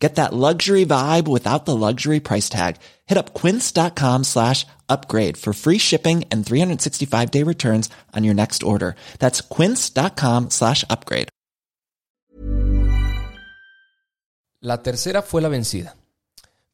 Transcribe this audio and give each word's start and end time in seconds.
Get 0.00 0.14
that 0.14 0.32
luxury 0.32 0.86
vibe 0.86 1.28
without 1.28 1.66
the 1.66 1.76
luxury 1.76 2.20
price 2.20 2.48
tag. 2.48 2.76
Hit 3.06 3.18
up 3.18 3.34
quince.com 3.34 4.24
slash 4.24 4.66
upgrade 4.88 5.36
for 5.36 5.52
free 5.52 5.78
shipping 5.78 6.24
and 6.32 6.44
365 6.44 7.30
day 7.30 7.44
returns 7.44 7.90
on 8.16 8.24
your 8.24 8.34
next 8.34 8.62
order. 8.62 8.96
That's 9.18 9.42
quince.com 9.42 10.50
slash 10.50 10.84
upgrade. 10.88 11.28
La 14.62 14.82
tercera 14.82 15.22
fue 15.22 15.40
la 15.40 15.48
vencida. 15.48 15.96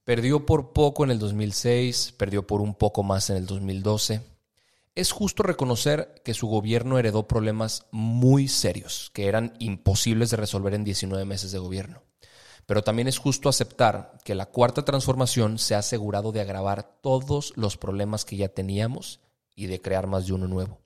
Perdió 0.05 0.45
por 0.45 0.73
poco 0.73 1.05
en 1.05 1.11
el 1.11 1.19
2006, 1.19 2.15
perdió 2.17 2.47
por 2.47 2.61
un 2.61 2.75
poco 2.75 3.03
más 3.03 3.31
en 3.31 3.37
el 3.37 3.47
2012. 3.47 4.23
Es 4.95 5.13
justo 5.13 5.43
reconocer 5.43 6.23
que 6.25 6.35
su 6.35 6.47
gobierno 6.47 6.99
heredó 6.99 7.29
problemas 7.29 7.87
muy 7.91 8.49
serios, 8.49 9.11
que 9.13 9.27
eran 9.27 9.55
imposibles 9.59 10.31
de 10.31 10.37
resolver 10.37 10.75
en 10.75 10.85
19 10.85 11.25
meses 11.25 11.53
de 11.53 11.59
gobierno. 11.59 12.06
Pero 12.67 12.83
también 12.83 13.07
es 13.09 13.19
justo 13.19 13.49
aceptar 13.49 14.19
que 14.25 14.35
la 14.35 14.47
cuarta 14.47 14.85
transformación 14.85 15.59
se 15.59 15.75
ha 15.75 15.79
asegurado 15.79 16.33
de 16.33 16.41
agravar 16.41 16.99
todos 17.01 17.53
los 17.57 17.77
problemas 17.77 18.25
que 18.25 18.37
ya 18.37 18.49
teníamos 18.49 19.21
y 19.55 19.67
de 19.67 19.81
crear 19.81 20.07
más 20.09 20.27
de 20.27 20.33
uno 20.33 20.49
nuevo. 20.49 20.81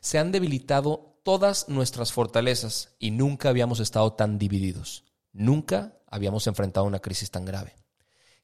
Se 0.00 0.18
han 0.18 0.32
debilitado 0.32 1.20
todas 1.22 1.68
nuestras 1.68 2.12
fortalezas 2.12 2.94
y 2.98 3.12
nunca 3.12 3.48
habíamos 3.48 3.80
estado 3.80 4.12
tan 4.12 4.38
divididos. 4.38 5.04
Nunca 5.32 5.96
habíamos 6.06 6.46
enfrentado 6.46 6.86
una 6.86 6.98
crisis 6.98 7.30
tan 7.30 7.44
grave. 7.44 7.76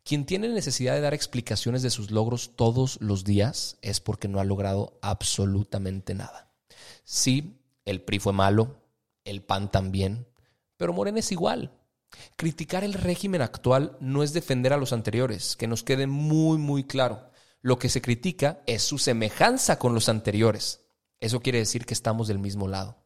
Quien 0.04 0.24
tiene 0.24 0.48
necesidad 0.48 0.94
de 0.94 1.00
dar 1.00 1.14
explicaciones 1.14 1.82
de 1.82 1.90
sus 1.90 2.12
logros 2.12 2.54
todos 2.54 3.00
los 3.00 3.24
días 3.24 3.76
es 3.82 3.98
porque 3.98 4.28
no 4.28 4.38
ha 4.38 4.44
logrado 4.44 5.00
absolutamente 5.02 6.14
nada. 6.14 6.52
Sí, 7.02 7.60
el 7.84 8.02
PRI 8.02 8.20
fue 8.20 8.32
malo, 8.32 8.76
el 9.24 9.42
PAN 9.42 9.70
también, 9.70 10.28
pero 10.76 10.92
Morena 10.92 11.18
es 11.18 11.32
igual. 11.32 11.72
Criticar 12.36 12.84
el 12.84 12.94
régimen 12.94 13.42
actual 13.42 13.96
no 14.00 14.22
es 14.22 14.32
defender 14.32 14.72
a 14.72 14.76
los 14.76 14.92
anteriores, 14.92 15.56
que 15.56 15.66
nos 15.66 15.82
quede 15.82 16.06
muy, 16.06 16.58
muy 16.58 16.84
claro. 16.84 17.30
Lo 17.62 17.78
que 17.78 17.88
se 17.88 18.02
critica 18.02 18.60
es 18.66 18.82
su 18.82 18.98
semejanza 18.98 19.78
con 19.78 19.94
los 19.94 20.08
anteriores. 20.08 20.82
Eso 21.20 21.40
quiere 21.40 21.58
decir 21.58 21.86
que 21.86 21.94
estamos 21.94 22.28
del 22.28 22.38
mismo 22.38 22.68
lado. 22.68 22.96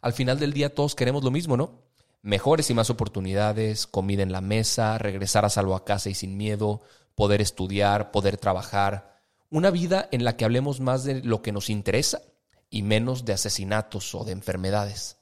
Al 0.00 0.12
final 0.12 0.38
del 0.38 0.52
día 0.52 0.74
todos 0.74 0.94
queremos 0.94 1.24
lo 1.24 1.30
mismo, 1.30 1.56
¿no? 1.56 1.82
Mejores 2.22 2.70
y 2.70 2.74
más 2.74 2.90
oportunidades, 2.90 3.86
comida 3.86 4.22
en 4.22 4.32
la 4.32 4.40
mesa, 4.40 4.98
regresar 4.98 5.44
a 5.44 5.50
salvo 5.50 5.74
a 5.74 5.84
casa 5.84 6.10
y 6.10 6.14
sin 6.14 6.36
miedo, 6.36 6.80
poder 7.14 7.40
estudiar, 7.40 8.10
poder 8.10 8.36
trabajar. 8.36 9.20
Una 9.50 9.70
vida 9.70 10.08
en 10.12 10.24
la 10.24 10.36
que 10.36 10.44
hablemos 10.44 10.80
más 10.80 11.04
de 11.04 11.22
lo 11.22 11.42
que 11.42 11.52
nos 11.52 11.70
interesa 11.70 12.22
y 12.70 12.82
menos 12.82 13.24
de 13.24 13.32
asesinatos 13.32 14.14
o 14.14 14.24
de 14.24 14.32
enfermedades. 14.32 15.18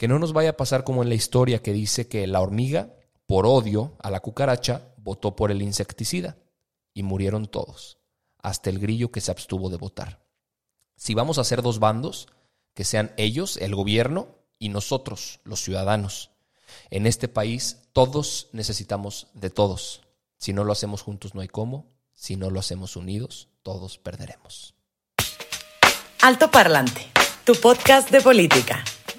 Que 0.00 0.08
no 0.08 0.18
nos 0.18 0.32
vaya 0.32 0.48
a 0.48 0.56
pasar 0.56 0.82
como 0.82 1.02
en 1.02 1.10
la 1.10 1.14
historia 1.14 1.62
que 1.62 1.74
dice 1.74 2.08
que 2.08 2.26
la 2.26 2.40
hormiga, 2.40 2.94
por 3.26 3.44
odio 3.44 3.98
a 3.98 4.08
la 4.10 4.20
cucaracha, 4.20 4.94
votó 4.96 5.36
por 5.36 5.50
el 5.50 5.60
insecticida 5.60 6.38
y 6.94 7.02
murieron 7.02 7.48
todos, 7.48 7.98
hasta 8.38 8.70
el 8.70 8.78
grillo 8.78 9.12
que 9.12 9.20
se 9.20 9.30
abstuvo 9.30 9.68
de 9.68 9.76
votar. 9.76 10.24
Si 10.96 11.12
vamos 11.12 11.36
a 11.36 11.42
hacer 11.42 11.60
dos 11.60 11.80
bandos, 11.80 12.28
que 12.72 12.84
sean 12.84 13.12
ellos, 13.18 13.58
el 13.58 13.74
gobierno, 13.74 14.38
y 14.58 14.70
nosotros, 14.70 15.40
los 15.44 15.60
ciudadanos. 15.60 16.30
En 16.88 17.06
este 17.06 17.28
país 17.28 17.82
todos 17.92 18.48
necesitamos 18.52 19.26
de 19.34 19.50
todos. 19.50 20.00
Si 20.38 20.54
no 20.54 20.64
lo 20.64 20.72
hacemos 20.72 21.02
juntos 21.02 21.34
no 21.34 21.42
hay 21.42 21.48
cómo. 21.48 21.92
Si 22.14 22.36
no 22.36 22.48
lo 22.48 22.58
hacemos 22.58 22.96
unidos, 22.96 23.48
todos 23.62 23.98
perderemos. 23.98 24.72
Alto 26.22 26.50
Parlante, 26.50 27.06
tu 27.44 27.54
podcast 27.54 28.10
de 28.10 28.22
política 28.22 28.82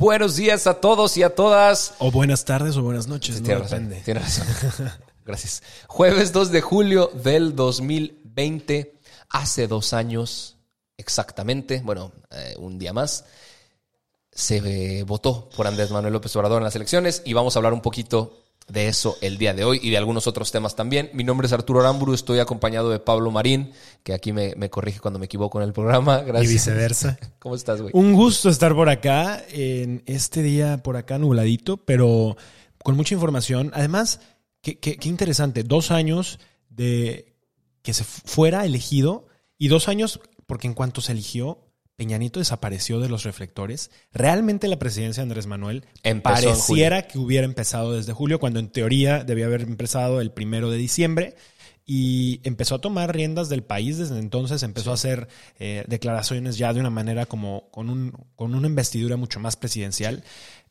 Buenos 0.00 0.36
días 0.36 0.66
a 0.66 0.80
todos 0.80 1.18
y 1.18 1.22
a 1.22 1.34
todas. 1.34 1.92
O 1.98 2.10
buenas 2.10 2.46
tardes 2.46 2.74
o 2.78 2.82
buenas 2.82 3.06
noches. 3.06 3.42
Tienes 3.42 3.70
razón. 3.70 3.94
Tienes 4.02 4.22
razón. 4.24 4.90
Gracias. 5.26 5.62
Jueves 5.88 6.32
2 6.32 6.50
de 6.52 6.62
julio 6.62 7.10
del 7.22 7.54
2020. 7.54 8.94
Hace 9.28 9.66
dos 9.66 9.92
años 9.92 10.56
exactamente, 10.96 11.82
bueno, 11.84 12.12
eh, 12.30 12.54
un 12.56 12.78
día 12.78 12.94
más, 12.94 13.26
se 14.32 15.02
votó 15.02 15.50
por 15.50 15.66
Andrés 15.66 15.90
Manuel 15.90 16.14
López 16.14 16.34
Obrador 16.34 16.62
en 16.62 16.64
las 16.64 16.76
elecciones 16.76 17.20
y 17.26 17.34
vamos 17.34 17.54
a 17.54 17.58
hablar 17.58 17.74
un 17.74 17.82
poquito 17.82 18.39
de 18.70 18.88
eso 18.88 19.16
el 19.20 19.38
día 19.38 19.52
de 19.52 19.64
hoy 19.64 19.80
y 19.82 19.90
de 19.90 19.98
algunos 19.98 20.26
otros 20.26 20.50
temas 20.52 20.76
también. 20.76 21.10
Mi 21.12 21.24
nombre 21.24 21.46
es 21.46 21.52
Arturo 21.52 21.80
Aramburu, 21.80 22.14
estoy 22.14 22.38
acompañado 22.38 22.90
de 22.90 22.98
Pablo 22.98 23.30
Marín, 23.30 23.72
que 24.02 24.14
aquí 24.14 24.32
me, 24.32 24.54
corrige 24.70 25.00
cuando 25.00 25.18
me 25.18 25.26
equivoco 25.26 25.60
en 25.60 25.66
el 25.66 25.72
programa. 25.72 26.20
Gracias. 26.20 26.50
Y 26.50 26.54
viceversa. 26.54 27.18
¿Cómo 27.38 27.54
estás, 27.54 27.80
güey? 27.80 27.92
Un 27.94 28.14
gusto 28.14 28.48
estar 28.48 28.74
por 28.74 28.88
acá, 28.88 29.42
en 29.50 30.02
este 30.06 30.42
día 30.42 30.82
por 30.82 30.96
acá 30.96 31.18
nubladito, 31.18 31.76
pero 31.78 32.36
con 32.82 32.96
mucha 32.96 33.14
información. 33.14 33.70
Además, 33.74 34.20
qué, 34.62 34.78
qué, 34.78 34.96
qué 34.96 35.08
interesante, 35.08 35.64
dos 35.64 35.90
años 35.90 36.38
de 36.68 37.34
que 37.82 37.92
se 37.92 38.04
fuera 38.04 38.64
elegido 38.64 39.26
y 39.58 39.68
dos 39.68 39.88
años 39.88 40.20
porque 40.46 40.66
en 40.66 40.74
cuanto 40.74 41.00
se 41.00 41.12
eligió, 41.12 41.69
Peñanito 42.00 42.38
desapareció 42.38 42.98
de 42.98 43.10
los 43.10 43.24
reflectores. 43.24 43.90
Realmente 44.14 44.68
la 44.68 44.78
presidencia 44.78 45.20
de 45.20 45.24
Andrés 45.24 45.46
Manuel 45.46 45.84
pareciera 46.22 47.06
que 47.06 47.18
hubiera 47.18 47.44
empezado 47.44 47.92
desde 47.92 48.14
julio, 48.14 48.40
cuando 48.40 48.58
en 48.58 48.70
teoría 48.70 49.22
debía 49.22 49.44
haber 49.44 49.60
empezado 49.60 50.22
el 50.22 50.32
primero 50.32 50.70
de 50.70 50.78
diciembre. 50.78 51.34
Y 51.84 52.40
empezó 52.44 52.76
a 52.76 52.80
tomar 52.80 53.14
riendas 53.14 53.50
del 53.50 53.64
país 53.64 53.98
desde 53.98 54.18
entonces, 54.18 54.62
empezó 54.62 54.92
a 54.92 54.94
hacer 54.94 55.28
eh, 55.58 55.84
declaraciones 55.88 56.56
ya 56.56 56.72
de 56.72 56.80
una 56.80 56.88
manera 56.88 57.26
como 57.26 57.68
con, 57.70 57.90
un, 57.90 58.12
con 58.34 58.54
una 58.54 58.66
investidura 58.66 59.18
mucho 59.18 59.38
más 59.38 59.56
presidencial. 59.56 60.24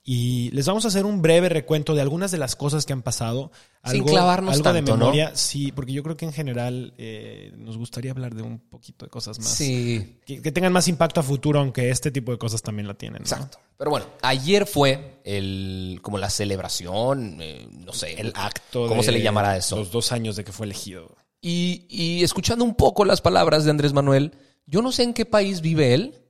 Y 0.03 0.49
les 0.51 0.65
vamos 0.65 0.85
a 0.85 0.87
hacer 0.87 1.05
un 1.05 1.21
breve 1.21 1.49
recuento 1.49 1.93
de 1.93 2.01
algunas 2.01 2.31
de 2.31 2.37
las 2.37 2.55
cosas 2.55 2.85
que 2.85 2.93
han 2.93 3.01
pasado. 3.01 3.51
Sin 3.85 4.03
clavarnos 4.03 4.53
algo 4.53 4.63
tanto, 4.63 4.91
de 4.91 4.97
memoria, 4.97 5.35
sí, 5.35 5.71
porque 5.71 5.93
yo 5.93 6.03
creo 6.03 6.17
que 6.17 6.25
en 6.25 6.33
general 6.33 6.93
eh, 6.97 7.53
nos 7.57 7.77
gustaría 7.77 8.11
hablar 8.11 8.33
de 8.33 8.41
un 8.41 8.59
poquito 8.59 9.05
de 9.05 9.09
cosas 9.09 9.39
más. 9.39 9.49
Sí. 9.49 10.19
Que, 10.25 10.51
tengan 10.51 10.73
más 10.73 10.87
impacto 10.87 11.19
a 11.19 11.23
futuro, 11.23 11.59
aunque 11.59 11.89
este 11.89 12.11
tipo 12.11 12.31
de 12.31 12.37
cosas 12.37 12.61
también 12.61 12.87
la 12.87 12.93
tienen. 12.93 13.21
Exacto. 13.21 13.59
Pero 13.77 13.91
bueno, 13.91 14.07
ayer 14.21 14.65
fue 14.65 15.21
el 15.23 15.99
como 16.01 16.17
la 16.17 16.29
celebración, 16.29 17.37
eh, 17.39 17.67
no 17.71 17.93
sé. 17.93 18.19
El 18.19 18.33
acto. 18.35 18.87
¿Cómo 18.87 19.03
se 19.03 19.11
le 19.11 19.21
llamará 19.21 19.57
eso? 19.57 19.77
Los 19.77 19.91
dos 19.91 20.11
años 20.11 20.35
de 20.35 20.43
que 20.43 20.51
fue 20.51 20.65
elegido. 20.65 21.15
Y, 21.41 21.85
y 21.89 22.23
escuchando 22.23 22.65
un 22.65 22.75
poco 22.75 23.05
las 23.05 23.21
palabras 23.21 23.63
de 23.63 23.71
Andrés 23.71 23.93
Manuel, 23.93 24.33
yo 24.65 24.81
no 24.81 24.91
sé 24.91 25.03
en 25.03 25.13
qué 25.13 25.25
país 25.25 25.61
vive 25.61 25.93
él 25.93 26.28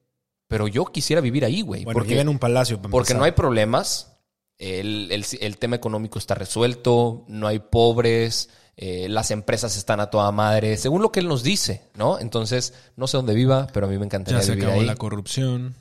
pero 0.50 0.68
yo 0.68 0.86
quisiera 0.86 1.22
vivir 1.22 1.46
ahí, 1.46 1.62
güey. 1.62 1.86
Bueno, 1.86 1.96
porque 1.96 2.10
vive 2.10 2.22
en 2.22 2.30
un 2.30 2.40
palacio. 2.40 2.82
porque 2.82 3.14
no 3.14 3.24
hay 3.24 3.32
problemas. 3.32 4.18
El, 4.58 5.10
el, 5.40 5.57
tema 5.57 5.78
económico 5.78 6.19
está 6.19 6.36
resuelto, 6.36 7.24
no 7.30 7.48
hay 7.48 7.60
pobres, 7.60 8.50
eh, 8.75 9.07
las 9.07 9.31
empresas 9.31 9.78
están 9.78 10.01
a 10.01 10.10
toda 10.10 10.34
madre, 10.34 10.75
según 10.75 11.01
lo 11.01 11.13
que 11.13 11.22
él 11.22 11.30
nos 11.30 11.44
dice, 11.44 11.84
¿no? 11.96 12.19
Entonces, 12.19 12.74
no 12.98 13.07
sé 13.07 13.16
dónde 13.16 13.36
viva, 13.36 13.68
pero 13.72 13.86
a 13.86 13.90
mí 13.90 13.98
me 13.98 14.04
encantaría 14.04 14.42
ya 14.42 14.46
se 14.46 14.51
vivir 14.51 14.66
acabó 14.66 14.81
ahí. 14.81 14.86
la 14.86 14.98
corrupción. 14.98 15.75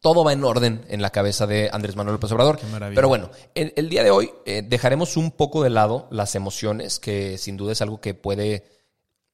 Todo 0.00 0.22
va 0.22 0.34
en 0.34 0.44
orden 0.44 0.84
en 0.88 1.00
la 1.00 1.08
cabeza 1.08 1.46
de 1.46 1.70
Andrés 1.72 1.96
Manuel 1.96 2.16
López 2.16 2.30
Obrador. 2.32 2.58
Qué 2.58 2.66
maravilla. 2.66 2.96
Pero 2.96 3.08
bueno, 3.08 3.30
el, 3.54 3.72
el 3.76 3.88
día 3.88 4.02
de 4.02 4.10
hoy 4.10 4.30
eh, 4.44 4.62
dejaremos 4.66 5.16
un 5.16 5.30
poco 5.30 5.62
de 5.62 5.70
lado 5.70 6.08
las 6.10 6.34
emociones, 6.34 6.98
que 6.98 7.38
sin 7.38 7.56
duda 7.56 7.72
es 7.72 7.80
algo 7.80 8.02
que 8.02 8.12
puede 8.12 8.64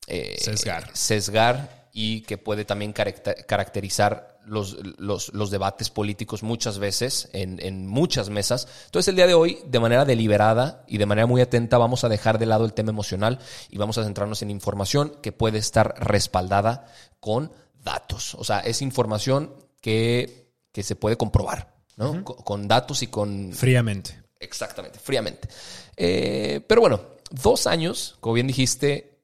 eh, 0.06 0.36
sesgar. 0.38 0.90
sesgar 0.92 1.88
y 1.92 2.20
que 2.20 2.38
puede 2.38 2.64
también 2.64 2.92
caracterizar 2.92 4.35
los, 4.46 4.78
los, 4.98 5.50
debates 5.50 5.90
políticos 5.90 6.42
muchas 6.42 6.78
veces, 6.78 7.28
en, 7.32 7.86
muchas 7.86 8.30
mesas. 8.30 8.68
Entonces 8.86 9.08
el 9.08 9.16
día 9.16 9.26
de 9.26 9.34
hoy, 9.34 9.58
de 9.66 9.80
manera 9.80 10.04
deliberada 10.04 10.84
y 10.86 10.98
de 10.98 11.06
manera 11.06 11.26
muy 11.26 11.40
atenta, 11.40 11.78
vamos 11.78 12.04
a 12.04 12.08
dejar 12.08 12.38
de 12.38 12.46
lado 12.46 12.64
el 12.64 12.72
tema 12.72 12.90
emocional 12.90 13.38
y 13.70 13.78
vamos 13.78 13.98
a 13.98 14.04
centrarnos 14.04 14.42
en 14.42 14.50
información 14.50 15.16
que 15.22 15.32
puede 15.32 15.58
estar 15.58 15.94
respaldada 15.98 16.86
con 17.20 17.52
datos. 17.82 18.34
O 18.36 18.44
sea, 18.44 18.60
es 18.60 18.82
información 18.82 19.52
que, 19.80 20.52
que 20.72 20.82
se 20.82 20.96
puede 20.96 21.16
comprobar. 21.16 21.74
¿no? 21.96 22.24
Co- 22.24 22.36
con 22.36 22.68
datos 22.68 23.02
y 23.02 23.06
con 23.08 23.52
Fríamente. 23.52 24.22
Exactamente, 24.38 24.98
fríamente. 24.98 25.48
Eh, 25.96 26.60
pero 26.68 26.82
bueno, 26.82 27.00
dos 27.30 27.66
años, 27.66 28.16
como 28.20 28.34
bien 28.34 28.46
dijiste, 28.46 29.18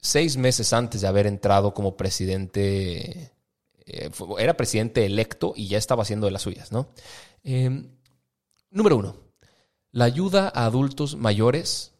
seis 0.00 0.36
meses 0.36 0.72
antes 0.72 1.00
de 1.00 1.06
haber 1.06 1.26
entrado 1.26 1.72
como 1.74 1.96
presidente, 1.96 3.32
eh, 3.86 4.10
fue- 4.10 4.42
era 4.42 4.56
presidente 4.56 5.06
electo 5.06 5.52
y 5.56 5.68
ya 5.68 5.78
estaba 5.78 6.02
haciendo 6.02 6.26
de 6.26 6.32
las 6.32 6.42
suyas, 6.42 6.72
¿no? 6.72 6.88
Eh, 7.44 7.88
número 8.70 8.96
uno, 8.96 9.16
la 9.92 10.04
ayuda 10.04 10.52
a 10.54 10.66
adultos 10.66 11.16
mayores, 11.16 11.92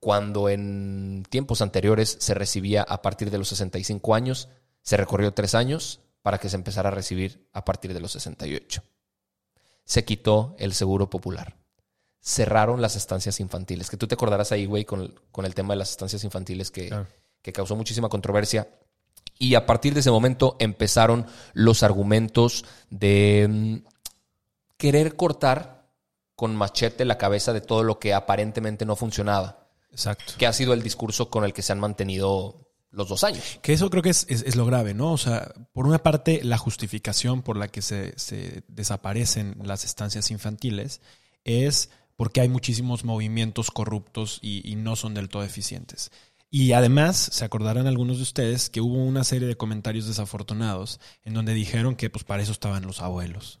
cuando 0.00 0.48
en 0.48 1.24
tiempos 1.30 1.60
anteriores 1.62 2.16
se 2.20 2.34
recibía 2.34 2.82
a 2.82 3.02
partir 3.02 3.30
de 3.30 3.38
los 3.38 3.48
65 3.48 4.14
años, 4.14 4.48
se 4.82 4.96
recorrió 4.96 5.32
tres 5.32 5.54
años 5.54 6.00
para 6.22 6.38
que 6.38 6.48
se 6.48 6.56
empezara 6.56 6.88
a 6.88 6.92
recibir 6.92 7.48
a 7.52 7.64
partir 7.64 7.92
de 7.94 8.00
los 8.00 8.12
68. 8.12 8.82
Se 9.84 10.04
quitó 10.04 10.54
el 10.58 10.72
seguro 10.72 11.10
popular 11.10 11.56
cerraron 12.26 12.80
las 12.80 12.96
estancias 12.96 13.38
infantiles. 13.38 13.90
Que 13.90 13.98
tú 13.98 14.06
te 14.08 14.14
acordarás 14.14 14.50
ahí, 14.50 14.64
güey, 14.64 14.86
con, 14.86 15.12
con 15.30 15.44
el 15.44 15.54
tema 15.54 15.74
de 15.74 15.78
las 15.80 15.90
estancias 15.90 16.24
infantiles 16.24 16.70
que, 16.70 16.88
Claro. 16.88 17.06
que 17.42 17.52
causó 17.52 17.76
muchísima 17.76 18.08
controversia. 18.08 18.66
Y 19.38 19.54
a 19.56 19.66
partir 19.66 19.94
de 19.94 20.00
ese 20.00 20.10
momento 20.10 20.56
empezaron 20.60 21.26
los 21.52 21.82
argumentos 21.82 22.64
de 22.90 23.46
mm, 23.50 23.76
querer 24.76 25.16
cortar 25.16 25.88
con 26.36 26.54
machete 26.56 27.04
la 27.04 27.18
cabeza 27.18 27.52
de 27.52 27.60
todo 27.60 27.82
lo 27.84 27.98
que 27.98 28.12
aparentemente 28.14 28.84
no 28.84 28.96
funcionaba, 28.96 29.68
Exacto. 29.90 30.34
que 30.36 30.46
ha 30.46 30.52
sido 30.52 30.72
el 30.72 30.82
discurso 30.82 31.30
con 31.30 31.44
el 31.44 31.52
que 31.52 31.62
se 31.62 31.72
han 31.72 31.80
mantenido 31.80 32.60
los 32.90 33.08
dos 33.08 33.24
años. 33.24 33.58
Que 33.62 33.72
eso 33.72 33.90
creo 33.90 34.02
que 34.02 34.10
es, 34.10 34.26
es- 34.28 34.42
es 34.42 34.56
lo 34.56 34.66
grave, 34.66 34.94
¿no? 34.94 35.12
O 35.12 35.18
sea, 35.18 35.52
por 35.72 35.86
una 35.86 35.98
parte, 35.98 36.40
la 36.44 36.58
justificación 36.58 37.42
por 37.42 37.56
la 37.56 37.68
que 37.68 37.82
se, 37.82 38.16
se 38.18 38.62
desaparecen 38.68 39.56
las 39.64 39.84
estancias 39.84 40.30
infantiles 40.30 41.00
es 41.44 41.90
porque 42.16 42.40
hay 42.40 42.48
muchísimos 42.48 43.04
movimientos 43.04 43.70
corruptos 43.72 44.38
y, 44.42 44.68
y 44.70 44.76
no 44.76 44.94
son 44.96 45.14
del 45.14 45.28
todo 45.28 45.42
eficientes. 45.42 46.10
Y 46.56 46.70
además, 46.70 47.16
se 47.32 47.44
acordarán 47.44 47.88
algunos 47.88 48.18
de 48.18 48.22
ustedes 48.22 48.70
que 48.70 48.80
hubo 48.80 49.02
una 49.02 49.24
serie 49.24 49.48
de 49.48 49.56
comentarios 49.56 50.06
desafortunados 50.06 51.00
en 51.24 51.34
donde 51.34 51.52
dijeron 51.52 51.96
que 51.96 52.10
pues 52.10 52.22
para 52.22 52.44
eso 52.44 52.52
estaban 52.52 52.84
los 52.86 53.00
abuelos, 53.02 53.58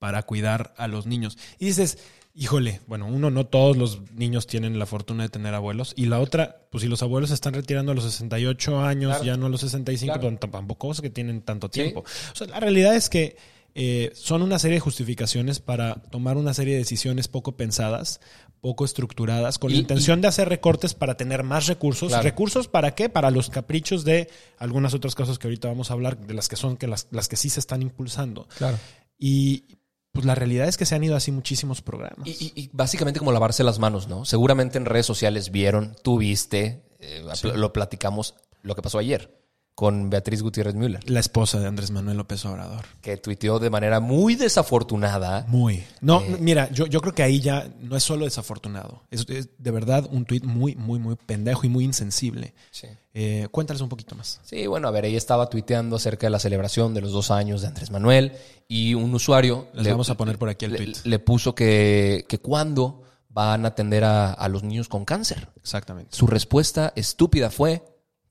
para 0.00 0.24
cuidar 0.24 0.74
a 0.76 0.88
los 0.88 1.06
niños. 1.06 1.38
Y 1.60 1.66
dices, 1.66 1.98
híjole, 2.34 2.80
bueno, 2.88 3.06
uno, 3.06 3.30
no 3.30 3.46
todos 3.46 3.76
los 3.76 4.00
niños 4.10 4.48
tienen 4.48 4.76
la 4.80 4.86
fortuna 4.86 5.22
de 5.22 5.28
tener 5.28 5.54
abuelos. 5.54 5.92
Y 5.94 6.06
la 6.06 6.18
otra, 6.18 6.66
pues 6.72 6.82
si 6.82 6.88
los 6.88 7.00
abuelos 7.04 7.28
se 7.30 7.34
están 7.34 7.54
retirando 7.54 7.92
a 7.92 7.94
los 7.94 8.02
68 8.02 8.80
años, 8.80 9.10
Claro. 9.10 9.24
ya 9.24 9.36
no 9.36 9.46
a 9.46 9.48
los 9.48 9.60
65, 9.60 10.18
Claro. 10.18 10.36
tampoco 10.38 10.90
es 10.90 11.00
que 11.00 11.10
tienen 11.10 11.42
tanto 11.42 11.68
Sí. 11.68 11.74
tiempo. 11.80 12.00
O 12.00 12.34
sea, 12.34 12.48
la 12.48 12.58
realidad 12.58 12.96
es 12.96 13.08
que 13.08 13.36
eh, 13.74 14.10
son 14.14 14.42
una 14.42 14.58
serie 14.58 14.74
de 14.78 14.80
justificaciones 14.80 15.60
para 15.60 15.94
tomar 16.10 16.36
una 16.36 16.52
serie 16.54 16.74
de 16.74 16.80
decisiones 16.80 17.28
poco 17.28 17.56
pensadas, 17.56 18.20
poco 18.62 18.86
estructuradas, 18.86 19.58
con 19.58 19.70
Y- 19.70 19.74
la 19.74 19.80
intención 19.80 20.22
de 20.22 20.28
hacer 20.28 20.48
recortes 20.48 20.94
para 20.94 21.16
tener 21.18 21.42
más 21.42 21.66
recursos. 21.66 22.08
Claro. 22.08 22.22
¿Recursos 22.22 22.68
para 22.68 22.94
qué? 22.94 23.10
Para 23.10 23.30
los 23.30 23.50
caprichos 23.50 24.04
de 24.04 24.30
algunas 24.56 24.94
otras 24.94 25.14
cosas 25.14 25.38
que 25.38 25.48
ahorita 25.48 25.68
vamos 25.68 25.90
a 25.90 25.94
hablar, 25.94 26.16
de 26.16 26.32
las 26.32 26.48
que 26.48 26.56
son 26.56 26.76
que 26.78 26.86
las, 26.86 27.08
las 27.10 27.28
que 27.28 27.36
sí 27.36 27.50
se 27.50 27.60
están 27.60 27.82
impulsando. 27.82 28.48
Claro. 28.56 28.78
Y 29.18 29.64
pues 30.12 30.24
la 30.24 30.34
realidad 30.34 30.68
es 30.68 30.76
que 30.76 30.86
se 30.86 30.94
han 30.94 31.02
ido 31.04 31.16
así 31.16 31.32
muchísimos 31.32 31.82
programas. 31.82 32.26
Y, 32.28 32.52
y- 32.54 32.70
básicamente 32.72 33.18
como 33.18 33.32
lavarse 33.32 33.64
las 33.64 33.78
manos, 33.78 34.06
¿no? 34.08 34.24
Seguramente 34.24 34.78
en 34.78 34.84
redes 34.86 35.06
sociales 35.06 35.50
vieron, 35.50 35.96
tú 36.02 36.18
viste, 36.18 36.84
eh, 37.00 37.22
lo 37.54 37.72
platicamos, 37.72 38.36
lo 38.62 38.74
que 38.76 38.82
pasó 38.82 38.98
ayer 38.98 39.41
con 39.74 40.10
Beatriz 40.10 40.42
Gutiérrez 40.42 40.74
Müller, 40.74 41.08
la 41.10 41.20
esposa 41.20 41.58
de 41.58 41.66
Andrés 41.66 41.90
Manuel 41.90 42.18
López 42.18 42.44
Obrador. 42.44 42.84
que 43.00 43.16
tuiteó 43.16 43.58
de 43.58 43.70
manera 43.70 44.00
muy 44.00 44.34
desafortunada. 44.34 45.44
Muy. 45.48 45.82
No, 46.00 46.20
Eh. 46.20 46.36
mira, 46.40 46.70
yo, 46.70 46.86
yo 46.86 47.00
creo 47.00 47.14
que 47.14 47.22
ahí 47.22 47.40
ya 47.40 47.68
no 47.80 47.96
es 47.96 48.02
solo 48.02 48.24
desafortunado. 48.26 49.02
Es, 49.10 49.26
es 49.28 49.48
de 49.58 49.70
verdad 49.70 50.06
un 50.10 50.24
tuit 50.24 50.44
muy, 50.44 50.74
muy, 50.76 50.98
muy 50.98 51.16
pendejo 51.16 51.64
y 51.66 51.68
muy 51.70 51.84
insensible. 51.84 52.54
Sí. 52.70 52.86
Eh, 53.14 53.48
cuéntales 53.50 53.80
un 53.82 53.88
poquito 53.88 54.14
más. 54.14 54.40
Sí, 54.44 54.66
bueno, 54.66 54.88
a 54.88 54.90
ver, 54.90 55.04
ella 55.04 55.18
estaba 55.18 55.48
tuiteando 55.48 55.96
acerca 55.96 56.26
de 56.26 56.30
la 56.30 56.38
celebración 56.38 56.94
de 56.94 57.00
los 57.00 57.12
dos 57.12 57.30
años 57.30 57.62
de 57.62 57.68
Andrés 57.68 57.90
Manuel 57.90 58.32
y 58.68 58.94
un 58.94 59.14
usuario 59.14 59.68
Les 59.74 59.88
vamos 59.88 60.08
a 60.10 60.16
poner 60.16 60.38
por 60.38 60.48
aquí 60.48 60.64
el 60.66 60.72
le, 60.72 60.78
tuit. 60.78 60.96
le 61.04 61.18
puso 61.18 61.54
que, 61.54 62.24
que 62.28 62.38
cuándo 62.38 63.02
van 63.28 63.64
a 63.64 63.68
atender 63.68 64.04
a, 64.04 64.32
a 64.32 64.48
los 64.48 64.62
niños 64.62 64.88
con 64.88 65.04
cáncer. 65.06 65.48
Exactamente. 65.56 66.14
Su 66.16 66.26
respuesta 66.26 66.92
estúpida 66.96 67.50
fue, 67.50 67.82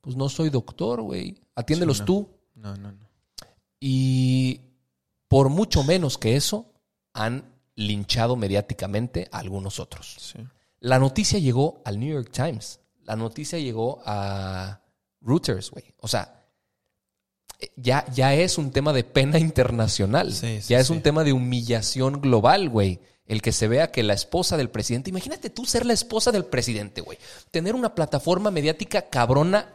pues 0.02 0.14
no 0.16 0.28
soy 0.28 0.50
doctor, 0.50 1.00
güey, 1.00 1.40
atiéndelos 1.54 1.96
Sí, 1.96 2.02
no. 2.02 2.06
tú. 2.06 2.28
No, 2.56 2.76
no, 2.76 2.92
no. 2.92 3.08
Y 3.80 4.60
por 5.28 5.48
mucho 5.48 5.82
menos 5.82 6.18
que 6.18 6.36
eso, 6.36 6.70
han 7.14 7.44
linchado 7.74 8.36
mediáticamente 8.36 9.28
a 9.32 9.38
algunos 9.38 9.80
otros. 9.80 10.16
Sí. 10.20 10.38
La 10.80 10.98
noticia 10.98 11.38
llegó 11.38 11.80
al 11.86 11.98
New 11.98 12.12
York 12.12 12.30
Times. 12.30 12.80
La 13.04 13.16
noticia 13.16 13.58
llegó 13.58 14.02
a 14.04 14.80
Reuters, 15.20 15.70
güey. 15.70 15.84
O 15.98 16.08
sea, 16.08 16.44
ya, 17.76 18.04
ya 18.12 18.34
es 18.34 18.58
un 18.58 18.70
tema 18.72 18.92
de 18.92 19.04
pena 19.04 19.38
internacional. 19.38 20.32
Sí, 20.32 20.60
sí, 20.60 20.68
ya 20.68 20.80
es 20.80 20.90
un 20.90 21.00
tema 21.02 21.24
de 21.24 21.32
humillación 21.32 22.20
global, 22.20 22.68
güey. 22.68 23.00
El 23.24 23.40
que 23.40 23.52
se 23.52 23.68
vea 23.68 23.90
que 23.92 24.02
la 24.02 24.14
esposa 24.14 24.56
del 24.56 24.68
presidente, 24.68 25.10
imagínate 25.10 25.48
tú 25.48 25.64
ser 25.64 25.86
la 25.86 25.92
esposa 25.92 26.32
del 26.32 26.44
presidente, 26.44 27.00
güey. 27.00 27.18
Tener 27.50 27.74
una 27.74 27.94
plataforma 27.94 28.50
mediática 28.50 29.08
cabrona, 29.08 29.72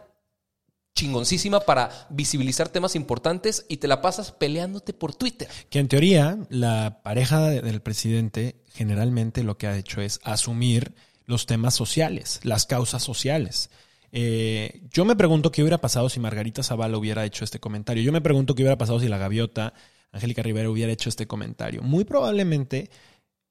chingoncísima 0.98 1.60
para 1.62 2.08
visibilizar 2.10 2.70
temas 2.70 2.96
importantes 2.96 3.66
y 3.70 3.78
te 3.78 3.88
la 3.88 4.02
pasas 4.02 4.32
peleándote 4.32 4.94
por 4.94 5.16
Twitter. 5.16 5.48
Que 5.70 5.80
en 5.80 5.88
teoría, 5.88 6.38
la 6.50 7.00
pareja 7.04 7.48
de- 7.48 7.62
del 7.62 7.82
presidente 7.82 8.56
generalmente 8.74 9.44
lo 9.44 9.58
que 9.58 9.68
ha 9.68 9.78
hecho 9.78 10.02
es 10.02 10.20
asumir 10.24 10.94
los 11.26 11.46
temas 11.46 11.76
sociales, 11.76 12.40
las 12.44 12.66
causas 12.66 13.04
sociales. 13.04 13.70
Eh, 14.12 14.82
yo 14.92 15.06
me 15.06 15.16
pregunto 15.16 15.52
qué 15.52 15.62
hubiera 15.62 15.80
pasado 15.80 16.10
si 16.10 16.20
Margarita 16.20 16.64
Zavala 16.64 16.98
hubiera 16.98 17.26
hecho 17.26 17.44
este 17.44 17.60
comentario. 17.60 18.02
Yo 18.04 18.12
me 18.12 18.22
pregunto 18.22 18.56
qué 18.56 18.64
hubiera 18.64 18.78
pasado 18.78 19.00
si 19.00 19.08
la 19.08 19.18
gaviota 19.18 19.74
Angélica 20.12 20.42
Rivera 20.42 20.70
hubiera 20.70 20.92
hecho 20.92 21.10
este 21.10 21.28
comentario. 21.28 21.82
Muy 21.82 22.06
probablemente 22.06 22.90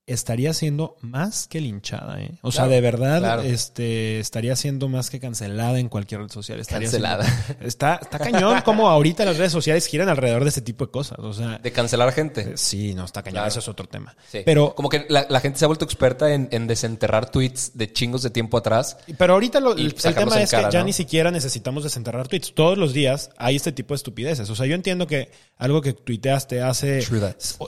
estaría 0.07 0.55
siendo 0.55 0.97
más 1.01 1.49
que 1.49 1.61
linchada, 1.61 2.21
¿eh? 2.23 2.31
O 2.43 2.53
sea, 2.53 2.69
de 2.69 2.81
verdad, 2.81 3.19
claro. 3.19 3.43
este, 3.43 4.21
estaría 4.21 4.55
siendo 4.55 4.89
más 4.89 5.11
que 5.11 5.19
cancelada 5.19 5.81
en 5.81 5.89
cualquier 5.89 6.21
red 6.21 6.31
social. 6.31 6.61
Estaría 6.61 6.89
siendo- 6.89 7.09
Cancelada. 7.09 7.57
está, 7.61 7.97
está 7.97 8.19
cañón 8.21 8.61
como 8.65 8.89
ahorita 8.89 9.25
las 9.25 9.37
redes 9.37 9.51
sociales 9.51 9.85
giran 9.87 10.09
alrededor 10.09 10.45
de 10.45 10.51
este 10.51 10.61
tipo 10.63 10.87
de 10.87 10.93
cosas. 10.93 11.19
O 11.19 11.33
sea, 11.33 11.59
De 11.59 11.73
cancelar 11.73 12.13
gente. 12.13 12.57
sí, 12.57 12.95
no, 12.95 13.05
está 13.05 13.23
cañón. 13.23 13.35
Claro. 13.35 13.49
Eso 13.49 13.59
es 13.59 13.69
otro 13.69 13.89
tema. 13.89 14.15
Sí. 14.31 14.43
Pero, 14.45 14.75
como 14.77 14.89
que 14.89 15.07
la, 15.09 15.27
la 15.29 15.41
gente 15.41 15.59
se 15.59 15.65
ha 15.65 15.69
vuelto 15.69 15.85
experta 15.85 16.33
en, 16.33 16.49
en 16.53 16.69
desenterrar 16.69 17.29
tweets 17.29 17.73
de 17.75 17.93
chingos 17.93 18.23
de 18.23 18.31
tiempo 18.31 18.59
atrás. 18.59 18.97
pero 19.19 19.33
ahorita 19.35 19.59
lo- 19.59 19.73
el, 19.77 19.87
el 19.87 19.95
tema 19.95 20.41
es 20.41 20.51
cara, 20.53 20.69
que 20.69 20.73
ya 20.73 20.79
¿no? 20.81 20.87
ni 20.87 20.93
siquiera 20.93 21.33
necesitamos 21.33 21.83
desenterrar 21.83 22.29
tweets. 22.29 22.55
Todos 22.55 22.79
los 22.79 22.93
días 22.93 23.31
hay 23.39 23.57
este 23.57 23.73
tipo 23.73 23.93
de 23.93 23.97
estupideces. 23.97 24.49
O 24.51 24.55
sea, 24.55 24.67
yo 24.67 24.77
entiendo 24.77 25.09
que 25.09 25.33
algo 25.57 25.81
que 25.81 25.93
tuiteaste 25.93 26.61
hace 26.63 27.03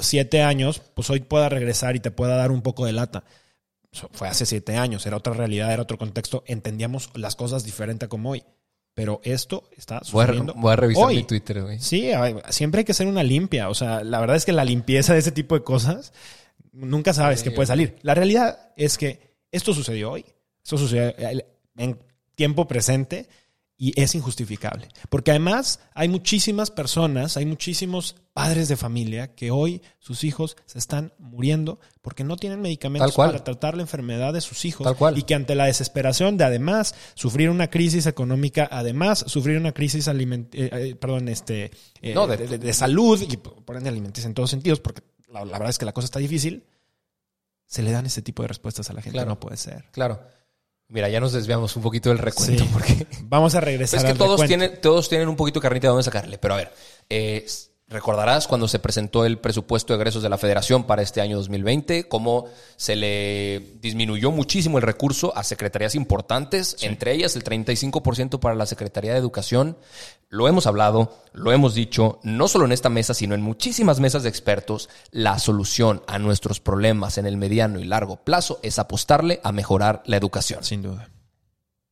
siete 0.00 0.42
años, 0.42 0.82
pues 0.94 1.08
hoy 1.10 1.20
pueda 1.20 1.48
regresar 1.48 1.96
y 1.96 2.00
te 2.00 2.10
pueda 2.10 2.36
dar 2.36 2.50
un 2.50 2.62
poco 2.62 2.86
de 2.86 2.92
lata. 2.92 3.24
Eso 3.90 4.10
Fue 4.12 4.28
hace 4.28 4.44
siete 4.44 4.76
años, 4.76 5.06
era 5.06 5.16
otra 5.16 5.32
realidad, 5.32 5.72
era 5.72 5.82
otro 5.82 5.96
contexto. 5.98 6.44
Entendíamos 6.46 7.10
las 7.14 7.36
cosas 7.36 7.64
diferente 7.64 8.04
a 8.04 8.08
como 8.08 8.30
hoy. 8.30 8.44
Pero 8.94 9.20
esto 9.22 9.68
está 9.76 10.02
Voy 10.10 10.24
a, 10.24 10.32
voy 10.56 10.72
a 10.72 10.76
revisar 10.76 11.04
hoy. 11.04 11.16
mi 11.18 11.22
Twitter, 11.22 11.62
güey. 11.62 11.78
Sí, 11.78 12.10
siempre 12.50 12.80
hay 12.80 12.84
que 12.84 12.92
hacer 12.92 13.06
una 13.06 13.22
limpia. 13.22 13.68
O 13.68 13.74
sea, 13.74 14.02
la 14.02 14.18
verdad 14.18 14.36
es 14.36 14.44
que 14.44 14.52
la 14.52 14.64
limpieza 14.64 15.12
de 15.12 15.20
ese 15.20 15.30
tipo 15.30 15.54
de 15.54 15.62
cosas 15.62 16.12
nunca 16.72 17.12
sabes 17.14 17.40
Sí, 17.40 17.44
qué 17.44 17.50
puede 17.52 17.68
salir. 17.68 17.96
La 18.02 18.14
realidad 18.14 18.72
es 18.76 18.98
que 18.98 19.36
esto 19.52 19.72
sucedió 19.72 20.10
hoy. 20.10 20.24
Esto 20.64 20.78
sucedió 20.78 21.14
en 21.76 21.98
tiempo 22.34 22.66
presente 22.66 23.28
y 23.80 23.98
es 24.00 24.16
injustificable. 24.16 24.88
Porque 25.08 25.30
además 25.30 25.78
hay 25.94 26.08
muchísimas 26.08 26.72
personas, 26.72 27.36
hay 27.36 27.46
muchísimos 27.46 28.16
padres 28.32 28.66
de 28.68 28.76
familia 28.76 29.36
que 29.36 29.52
hoy 29.52 29.82
sus 30.00 30.24
hijos 30.24 30.56
se 30.66 30.78
están 30.80 31.12
muriendo 31.18 31.78
porque 32.02 32.24
no 32.24 32.36
tienen 32.36 32.60
medicamentos 32.60 33.12
para 33.32 33.44
tratar 33.44 33.76
la 33.76 33.82
enfermedad 33.82 34.32
de 34.32 34.40
sus 34.40 34.64
hijos. 34.64 34.84
Tal 34.84 34.96
cual. 34.96 35.16
Y 35.16 35.22
que 35.22 35.34
ante 35.36 35.54
la 35.54 35.66
desesperación 35.66 36.36
de 36.36 36.42
además 36.44 36.96
sufrir 37.14 37.50
una 37.50 37.70
crisis 37.70 38.06
económica, 38.06 38.68
además 38.70 39.24
sufrir 39.28 39.56
una 39.58 39.72
crisis 39.72 40.08
aliment 40.08 40.52
eh, 40.56 40.70
eh, 40.72 40.94
perdón, 40.96 41.28
este, 41.28 41.70
eh, 42.02 42.14
No, 42.14 42.26
de, 42.26 42.36
de- 42.36 42.48
de- 42.48 42.58
de 42.58 42.72
salud 42.72 43.22
y 43.22 43.36
por 43.36 43.76
ende 43.76 43.90
alimenticia 43.90 44.26
en 44.26 44.34
todos 44.34 44.50
sentidos, 44.50 44.80
porque 44.80 45.02
la, 45.28 45.44
la 45.44 45.52
verdad 45.52 45.70
es 45.70 45.78
que 45.78 45.84
la 45.84 45.92
cosa 45.92 46.06
está 46.06 46.18
difícil, 46.18 46.64
se 47.66 47.82
le 47.82 47.92
dan 47.92 48.06
este 48.06 48.22
tipo 48.22 48.42
de 48.42 48.48
respuestas 48.48 48.90
a 48.90 48.92
la 48.92 49.02
gente. 49.02 49.14
Claro. 49.18 49.28
No 49.30 49.38
puede 49.38 49.56
ser. 49.56 49.84
Claro. 49.92 50.20
Mira, 50.88 51.08
ya 51.10 51.20
nos 51.20 51.32
desviamos 51.32 51.76
un 51.76 51.82
poquito 51.82 52.08
del 52.08 52.18
recuento 52.18 52.64
Sí. 52.64 52.70
porque 52.72 53.06
Vamos 53.24 53.54
a 53.54 53.60
regresar 53.60 53.98
es 53.98 54.04
que 54.04 54.10
al 54.12 54.18
todos 54.18 54.40
recuento. 54.40 54.48
tienen, 54.66 54.80
todos 54.80 55.08
tienen 55.08 55.28
un 55.28 55.36
poquito 55.36 55.60
carnita 55.60 55.86
de 55.86 55.90
dónde 55.90 56.02
sacarle. 56.04 56.38
Pero 56.38 56.54
a 56.54 56.56
ver, 56.56 56.72
eh, 57.10 57.44
Recordarás 57.90 58.46
cuando 58.46 58.68
se 58.68 58.78
presentó 58.78 59.24
el 59.24 59.38
presupuesto 59.38 59.94
de 59.94 59.96
egresos 59.96 60.22
de 60.22 60.28
la 60.28 60.36
Federación 60.36 60.84
para 60.84 61.00
este 61.00 61.22
año 61.22 61.38
2020, 61.38 62.06
cómo 62.06 62.44
se 62.76 62.96
le 62.96 63.78
disminuyó 63.80 64.30
muchísimo 64.30 64.76
el 64.76 64.82
recurso 64.82 65.34
a 65.34 65.42
secretarías 65.42 65.94
importantes, 65.94 66.76
entre 66.82 67.14
ellas 67.14 67.34
el 67.34 67.44
35% 67.44 68.40
para 68.40 68.54
la 68.54 68.66
Secretaría 68.66 69.12
de 69.12 69.18
Educación. 69.18 69.78
Lo 70.28 70.48
hemos 70.48 70.66
hablado, 70.66 71.16
lo 71.32 71.50
hemos 71.50 71.74
dicho, 71.74 72.20
no 72.22 72.46
solo 72.46 72.66
en 72.66 72.72
esta 72.72 72.90
mesa, 72.90 73.14
sino 73.14 73.34
en 73.34 73.40
muchísimas 73.40 74.00
mesas 74.00 74.22
de 74.22 74.28
expertos. 74.28 74.90
La 75.10 75.38
solución 75.38 76.02
a 76.06 76.18
nuestros 76.18 76.60
problemas 76.60 77.16
en 77.16 77.24
el 77.24 77.38
mediano 77.38 77.80
y 77.80 77.84
largo 77.84 78.16
plazo 78.16 78.60
es 78.62 78.78
apostarle 78.78 79.40
a 79.42 79.52
mejorar 79.52 80.02
la 80.04 80.18
educación. 80.18 80.62
Sin 80.62 80.82
duda. 80.82 81.08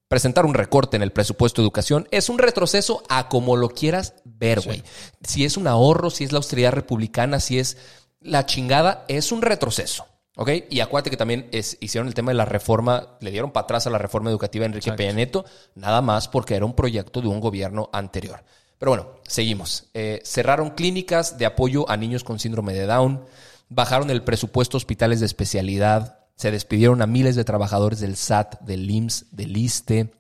Presentar 0.09 0.47
un 0.47 0.55
recorte 0.55 0.97
en 0.97 1.03
el 1.03 1.13
presupuesto 1.13 1.61
de 1.61 1.67
educación 1.67 2.07
es 2.13 2.29
un 2.29 2.39
retroceso 2.39 3.03
a 3.09 3.29
como 3.29 3.57
lo 3.57 3.71
quieras 3.71 4.15
ver, 4.25 4.61
güey. 4.61 4.85
Si 5.23 5.45
es 5.45 5.57
un 5.57 5.67
ahorro, 5.67 6.11
si 6.11 6.23
es 6.23 6.31
la 6.31 6.39
austeridad 6.39 6.73
republicana, 6.73 7.41
si 7.41 7.59
es 7.59 7.77
la 8.21 8.47
chingada, 8.47 9.05
es 9.09 9.33
un 9.33 9.43
retroceso. 9.43 10.07
¿Ok? 10.37 10.51
Y 10.71 10.81
acuérdate 10.81 11.11
que 11.11 11.17
también 11.17 11.49
es, 11.51 11.79
hicieron 11.81 12.07
el 12.07 12.15
tema 12.15 12.31
de 12.31 12.37
la 12.37 12.45
reforma, 12.45 13.17
le 13.21 13.31
dieron 13.31 13.51
para 13.51 13.65
atrás 13.65 13.87
a 13.87 13.91
la 13.91 13.99
reforma 13.99 14.31
educativa 14.31 14.63
de 14.63 14.67
Enrique 14.67 14.93
Peña 14.93 15.13
Nieto, 15.13 15.45
nada 15.75 16.03
más 16.03 16.29
porque 16.29 16.55
era 16.55 16.67
un 16.67 16.77
proyecto 16.77 17.23
de 17.23 17.29
un 17.29 17.41
gobierno 17.41 17.89
anterior. 17.93 18.45
Pero 18.79 18.91
bueno, 18.91 19.09
seguimos. 19.27 19.87
Eh, 19.95 20.21
cerraron 20.25 20.71
clínicas 20.71 21.39
de 21.39 21.47
apoyo 21.47 21.89
a 21.91 21.97
niños 21.97 22.23
con 22.23 22.39
síndrome 22.39 22.75
de 22.75 22.87
Down, 22.87 23.25
bajaron 23.71 24.11
el 24.11 24.23
presupuesto 24.23 24.77
a 24.77 24.79
hospitales 24.79 25.21
de 25.21 25.27
especialidad, 25.27 26.26
se 26.37 26.51
despidieron 26.51 27.03
a 27.03 27.07
miles 27.07 27.35
de 27.37 27.45
trabajadores 27.45 28.01
del 28.01 28.17
SAT, 28.17 28.61
del 28.61 28.89
IMSS, 28.91 29.27
del 29.31 29.57
ISTE. 29.57 30.13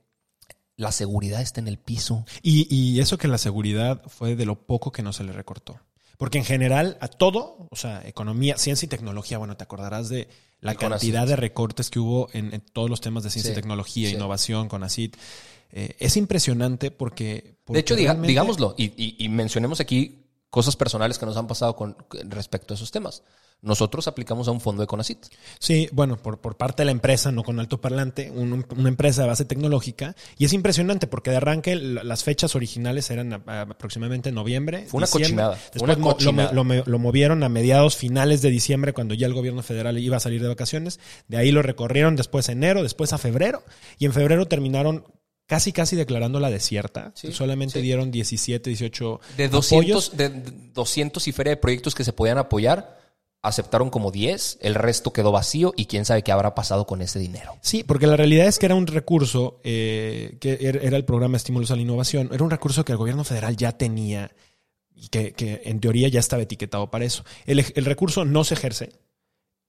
La 0.76 0.92
seguridad 0.92 1.40
está 1.40 1.60
en 1.60 1.68
el 1.68 1.78
piso. 1.78 2.24
Y, 2.42 2.66
y 2.74 3.00
eso 3.00 3.18
que 3.18 3.28
la 3.28 3.38
seguridad 3.38 4.02
fue 4.08 4.36
de 4.36 4.44
lo 4.46 4.66
poco 4.66 4.92
que 4.92 5.02
no 5.02 5.12
se 5.12 5.24
le 5.24 5.32
recortó. 5.32 5.78
Porque 6.18 6.38
en 6.38 6.44
general 6.44 6.96
a 7.00 7.08
todo, 7.08 7.66
o 7.70 7.76
sea, 7.76 8.02
economía, 8.06 8.56
ciencia 8.56 8.86
y 8.86 8.88
tecnología, 8.88 9.36
bueno, 9.38 9.56
te 9.56 9.64
acordarás 9.64 10.08
de 10.08 10.28
la 10.60 10.74
cantidad 10.74 11.26
de 11.26 11.36
recortes 11.36 11.90
que 11.90 11.98
hubo 11.98 12.28
en, 12.32 12.54
en 12.54 12.60
todos 12.62 12.88
los 12.88 13.02
temas 13.02 13.22
de 13.22 13.28
ciencia 13.30 13.50
Sí, 13.50 13.52
y 13.52 13.60
tecnología, 13.60 14.08
sí. 14.08 14.14
innovación, 14.14 14.68
con 14.68 14.82
ACID. 14.82 15.14
es 15.70 16.16
impresionante 16.16 16.90
porque... 16.90 17.58
De 17.68 17.78
hecho, 17.80 17.94
diga- 17.96 18.18
digámoslo, 18.18 18.74
y, 18.78 18.84
y- 18.96 19.16
y 19.18 19.28
mencionemos 19.28 19.80
aquí 19.80 20.24
cosas 20.48 20.76
personales 20.76 21.18
que 21.18 21.26
nos 21.26 21.36
han 21.36 21.46
pasado 21.46 21.76
con 21.76 21.96
respecto 22.24 22.72
a 22.72 22.76
esos 22.76 22.90
temas. 22.90 23.22
Nosotros 23.62 24.06
aplicamos 24.06 24.46
a 24.48 24.52
un 24.52 24.60
fondo 24.60 24.82
de 24.82 24.86
CONACIT. 24.86 25.26
Sí, 25.58 25.88
bueno, 25.90 26.16
por, 26.18 26.38
por 26.40 26.56
parte 26.56 26.82
de 26.82 26.84
la 26.84 26.90
empresa, 26.92 27.32
no 27.32 27.42
con 27.42 27.58
alto 27.58 27.80
parlante, 27.80 28.30
un- 28.30 28.64
una 28.76 28.88
empresa 28.88 29.22
de 29.22 29.28
base 29.28 29.44
tecnológica. 29.44 30.14
Y 30.38 30.44
es 30.44 30.52
impresionante 30.52 31.06
porque 31.06 31.30
de 31.30 31.38
arranque 31.38 31.74
la- 31.74 32.04
las 32.04 32.22
fechas 32.22 32.54
originales 32.54 33.10
eran 33.10 33.32
aproximadamente 33.32 34.30
noviembre. 34.30 34.84
Fue 34.86 34.98
una 34.98 35.06
diciembre. 35.06 35.26
cochinada, 35.44 35.54
Después 35.72 35.82
una 35.82 36.52
lo, 36.52 36.64
lo 36.64 36.84
lo 36.86 36.98
movieron 36.98 37.42
a 37.42 37.48
mediados 37.48 37.96
finales 37.96 38.42
de 38.42 38.50
diciembre 38.50 38.92
cuando 38.92 39.14
ya 39.14 39.26
el 39.26 39.34
gobierno 39.34 39.62
federal 39.62 39.98
iba 39.98 40.16
a 40.18 40.20
salir 40.20 40.42
de 40.42 40.48
vacaciones. 40.48 41.00
De 41.26 41.36
ahí 41.36 41.50
lo 41.50 41.62
recorrieron 41.62 42.14
después 42.14 42.48
a 42.48 42.52
enero, 42.52 42.82
después 42.82 43.12
a 43.12 43.18
febrero. 43.18 43.62
Y 43.98 44.04
en 44.04 44.12
febrero 44.12 44.46
terminaron 44.46 45.04
casi, 45.46 45.72
casi 45.72 45.96
declarándola 45.96 46.50
desierta. 46.50 47.12
Sí, 47.14 47.32
Solamente 47.32 47.80
sí. 47.80 47.82
dieron 47.82 48.10
17, 48.10 48.70
18 48.70 49.20
De 49.36 49.44
apoyos. 49.46 50.12
200, 50.12 50.16
de 50.16 50.28
200 50.74 51.26
y 51.26 51.32
feria 51.32 51.50
de 51.50 51.56
proyectos 51.56 51.94
que 51.94 52.04
se 52.04 52.12
podían 52.12 52.38
apoyar, 52.38 52.98
aceptaron 53.46 53.90
como 53.90 54.10
10, 54.10 54.58
el 54.60 54.74
resto 54.74 55.12
quedó 55.12 55.32
vacío 55.32 55.72
y 55.76 55.86
quién 55.86 56.04
sabe 56.04 56.22
qué 56.22 56.32
habrá 56.32 56.54
pasado 56.54 56.86
con 56.86 57.00
ese 57.02 57.18
dinero. 57.18 57.56
Sí, 57.62 57.82
porque 57.84 58.06
la 58.06 58.16
realidad 58.16 58.46
es 58.46 58.58
que 58.58 58.66
era 58.66 58.74
un 58.74 58.86
recurso, 58.86 59.60
eh, 59.64 60.36
que 60.40 60.58
er- 60.60 60.80
era 60.82 60.96
el 60.96 61.04
programa 61.04 61.32
de 61.32 61.38
estímulos 61.38 61.70
a 61.70 61.76
la 61.76 61.82
innovación, 61.82 62.30
era 62.32 62.42
un 62.44 62.50
recurso 62.50 62.84
que 62.84 62.92
el 62.92 62.98
gobierno 62.98 63.24
federal 63.24 63.56
ya 63.56 63.72
tenía 63.72 64.30
y 64.94 65.08
que, 65.08 65.32
que 65.32 65.62
en 65.64 65.80
teoría 65.80 66.08
ya 66.08 66.20
estaba 66.20 66.42
etiquetado 66.42 66.90
para 66.90 67.04
eso. 67.04 67.24
El, 67.46 67.64
recurso 67.84 68.24
no 68.24 68.44
se 68.44 68.54
ejerce, 68.54 68.90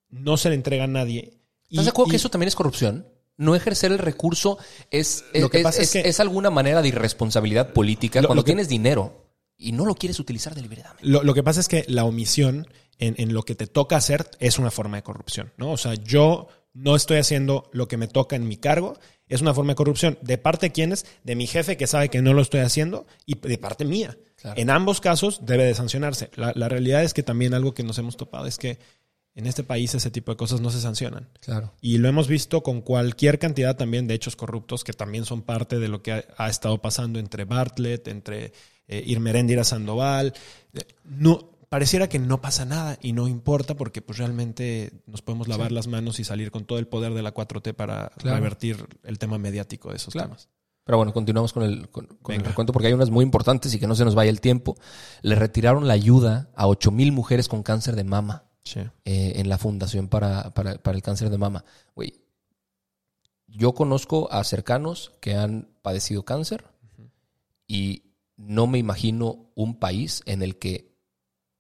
no 0.09 0.37
se 0.37 0.49
le 0.49 0.55
entrega 0.55 0.85
a 0.85 0.87
nadie. 0.87 1.33
¿Estás 1.69 1.81
y- 1.81 1.83
de 1.83 1.89
acuerdo 1.89 2.07
y- 2.07 2.11
que 2.11 2.17
eso 2.17 2.29
también 2.29 2.47
es 2.47 2.55
corrupción? 2.55 3.07
No 3.35 3.55
ejercer 3.55 3.91
el 3.91 3.99
recurso 3.99 4.57
es, 4.89 5.23
Lo 5.33 5.49
que 5.49 5.59
pasa 5.59 5.81
es 5.81 5.93
es- 5.95 6.01
que- 6.03 6.09
es 6.09 6.19
alguna 6.19 6.49
manera 6.49 6.81
de 6.81 6.87
irresponsabilidad 6.87 7.73
política 7.73 8.21
Lo- 8.21 8.29
cuando 8.29 8.39
lo 8.41 8.45
que- 8.45 8.51
tienes 8.53 8.67
dinero 8.67 9.25
y 9.57 9.73
no 9.73 9.85
lo 9.85 9.95
quieres 9.95 10.19
utilizar 10.19 10.55
deliberadamente. 10.55 11.05
Lo, 11.07 11.23
lo 11.23 11.33
que 11.33 11.43
pasa 11.43 11.59
es 11.59 11.67
que 11.67 11.83
la 11.87 12.05
omisión 12.05 12.67
en, 12.99 13.15
en 13.17 13.33
lo 13.33 13.43
que 13.43 13.55
te 13.55 13.67
toca 13.67 13.97
hacer 13.97 14.29
es 14.39 14.59
una 14.59 14.71
forma 14.71 14.97
de 14.97 15.03
corrupción, 15.03 15.53
¿no? 15.57 15.71
O 15.71 15.77
sea, 15.77 15.93
yo 15.95 16.47
no 16.73 16.95
estoy 16.95 17.17
haciendo 17.17 17.69
lo 17.73 17.87
que 17.87 17.97
me 17.97 18.07
toca 18.07 18.35
en 18.35 18.47
mi 18.47 18.57
cargo, 18.57 18.97
es 19.27 19.41
una 19.41 19.53
forma 19.53 19.71
de 19.71 19.75
corrupción. 19.75 20.17
¿De 20.21 20.37
parte 20.37 20.67
de 20.67 20.71
quiénes? 20.71 21.05
De 21.23 21.35
mi 21.35 21.47
jefe 21.47 21.75
que 21.75 21.87
sabe 21.87 22.09
que 22.09 22.21
no 22.21 22.33
lo 22.33 22.41
estoy 22.41 22.61
haciendo 22.61 23.07
y 23.25 23.35
de 23.35 23.57
parte 23.57 23.83
mía. 23.83 24.17
Claro. 24.35 24.59
En 24.61 24.69
ambos 24.69 25.01
casos 25.01 25.39
debe 25.43 25.65
de 25.65 25.73
sancionarse. 25.73 26.29
La, 26.35 26.53
la 26.55 26.69
realidad 26.69 27.03
es 27.03 27.13
que 27.13 27.23
también 27.23 27.53
algo 27.53 27.73
que 27.73 27.83
nos 27.83 27.97
hemos 27.97 28.15
topado 28.15 28.45
es 28.45 28.57
que 28.57 28.77
en 29.33 29.47
este 29.47 29.63
país 29.63 29.93
ese 29.95 30.11
tipo 30.11 30.31
de 30.31 30.37
cosas 30.37 30.61
no 30.61 30.69
se 30.69 30.79
sancionan. 30.79 31.29
Claro. 31.41 31.73
Y 31.81 31.97
lo 31.97 32.07
hemos 32.07 32.27
visto 32.27 32.63
con 32.63 32.81
cualquier 32.81 33.37
cantidad 33.37 33.75
también 33.75 34.07
de 34.07 34.13
hechos 34.13 34.35
corruptos 34.35 34.83
que 34.83 34.93
también 34.93 35.25
son 35.25 35.41
parte 35.41 35.79
de 35.79 35.87
lo 35.87 36.01
que 36.01 36.11
ha, 36.11 36.25
ha 36.37 36.49
estado 36.49 36.81
pasando 36.81 37.19
entre 37.19 37.45
Bartlett, 37.45 38.07
entre 38.07 38.53
eh, 38.87 39.03
Irmeréndira 39.05 39.63
Sandoval. 39.63 40.33
Eh, 40.73 40.83
No, 41.03 41.56
pareciera 41.69 42.07
que 42.09 42.19
no 42.19 42.39
pasa 42.41 42.65
nada 42.65 42.97
y 43.01 43.13
no 43.13 43.27
importa 43.27 43.75
porque 43.75 44.01
pues 44.01 44.17
realmente 44.19 44.91
nos 45.05 45.21
podemos 45.21 45.47
lavar 45.47 45.71
las 45.71 45.87
manos 45.87 46.19
y 46.19 46.23
salir 46.23 46.51
con 46.51 46.65
todo 46.65 46.79
el 46.79 46.87
poder 46.87 47.13
de 47.13 47.21
la 47.21 47.33
4T 47.33 47.73
para 47.73 48.09
Claro. 48.17 48.37
revertir 48.37 48.87
el 49.03 49.19
tema 49.19 49.37
mediático 49.37 49.89
de 49.89 49.97
esos 49.97 50.13
Claro. 50.13 50.29
temas. 50.29 50.49
Pero 50.85 50.97
bueno, 50.97 51.11
continuamos 51.13 51.51
con 51.51 51.63
el, 51.63 51.89
con, 51.89 52.05
con 52.21 52.33
el 52.33 52.43
recuento 52.45 52.71
porque 52.71 52.87
hay 52.87 52.93
unas 52.93 53.09
muy 53.09 53.23
importantes 53.23 53.73
y 53.73 53.79
que 53.79 53.87
no 53.87 53.95
se 53.95 54.05
nos 54.05 54.15
vaya 54.15 54.29
el 54.29 54.39
tiempo. 54.39 54.77
Le 55.21 55.35
retiraron 55.35 55.85
la 55.87 55.93
ayuda 55.93 56.49
a 56.55 56.67
8 56.67 56.91
mil 56.91 57.11
mujeres 57.11 57.49
con 57.49 57.61
cáncer 57.63 57.95
de 57.97 58.05
mama 58.05 58.45
Sí. 58.63 58.79
eh, 59.05 59.33
en 59.35 59.49
la 59.49 59.57
Fundación 59.57 60.07
para, 60.07 60.53
para, 60.53 60.75
para 60.77 60.95
el 60.95 61.01
Cáncer 61.03 61.29
de 61.29 61.37
Mama. 61.37 61.63
Güey, 61.95 62.21
yo 63.47 63.73
conozco 63.73 64.31
a 64.31 64.43
cercanos 64.43 65.13
que 65.21 65.35
han 65.35 65.69
padecido 65.81 66.23
cáncer 66.23 66.65
y 67.65 68.13
no 68.35 68.67
me 68.67 68.77
imagino 68.77 69.51
un 69.55 69.79
país 69.79 70.21
en 70.25 70.41
el 70.41 70.57
que 70.59 70.95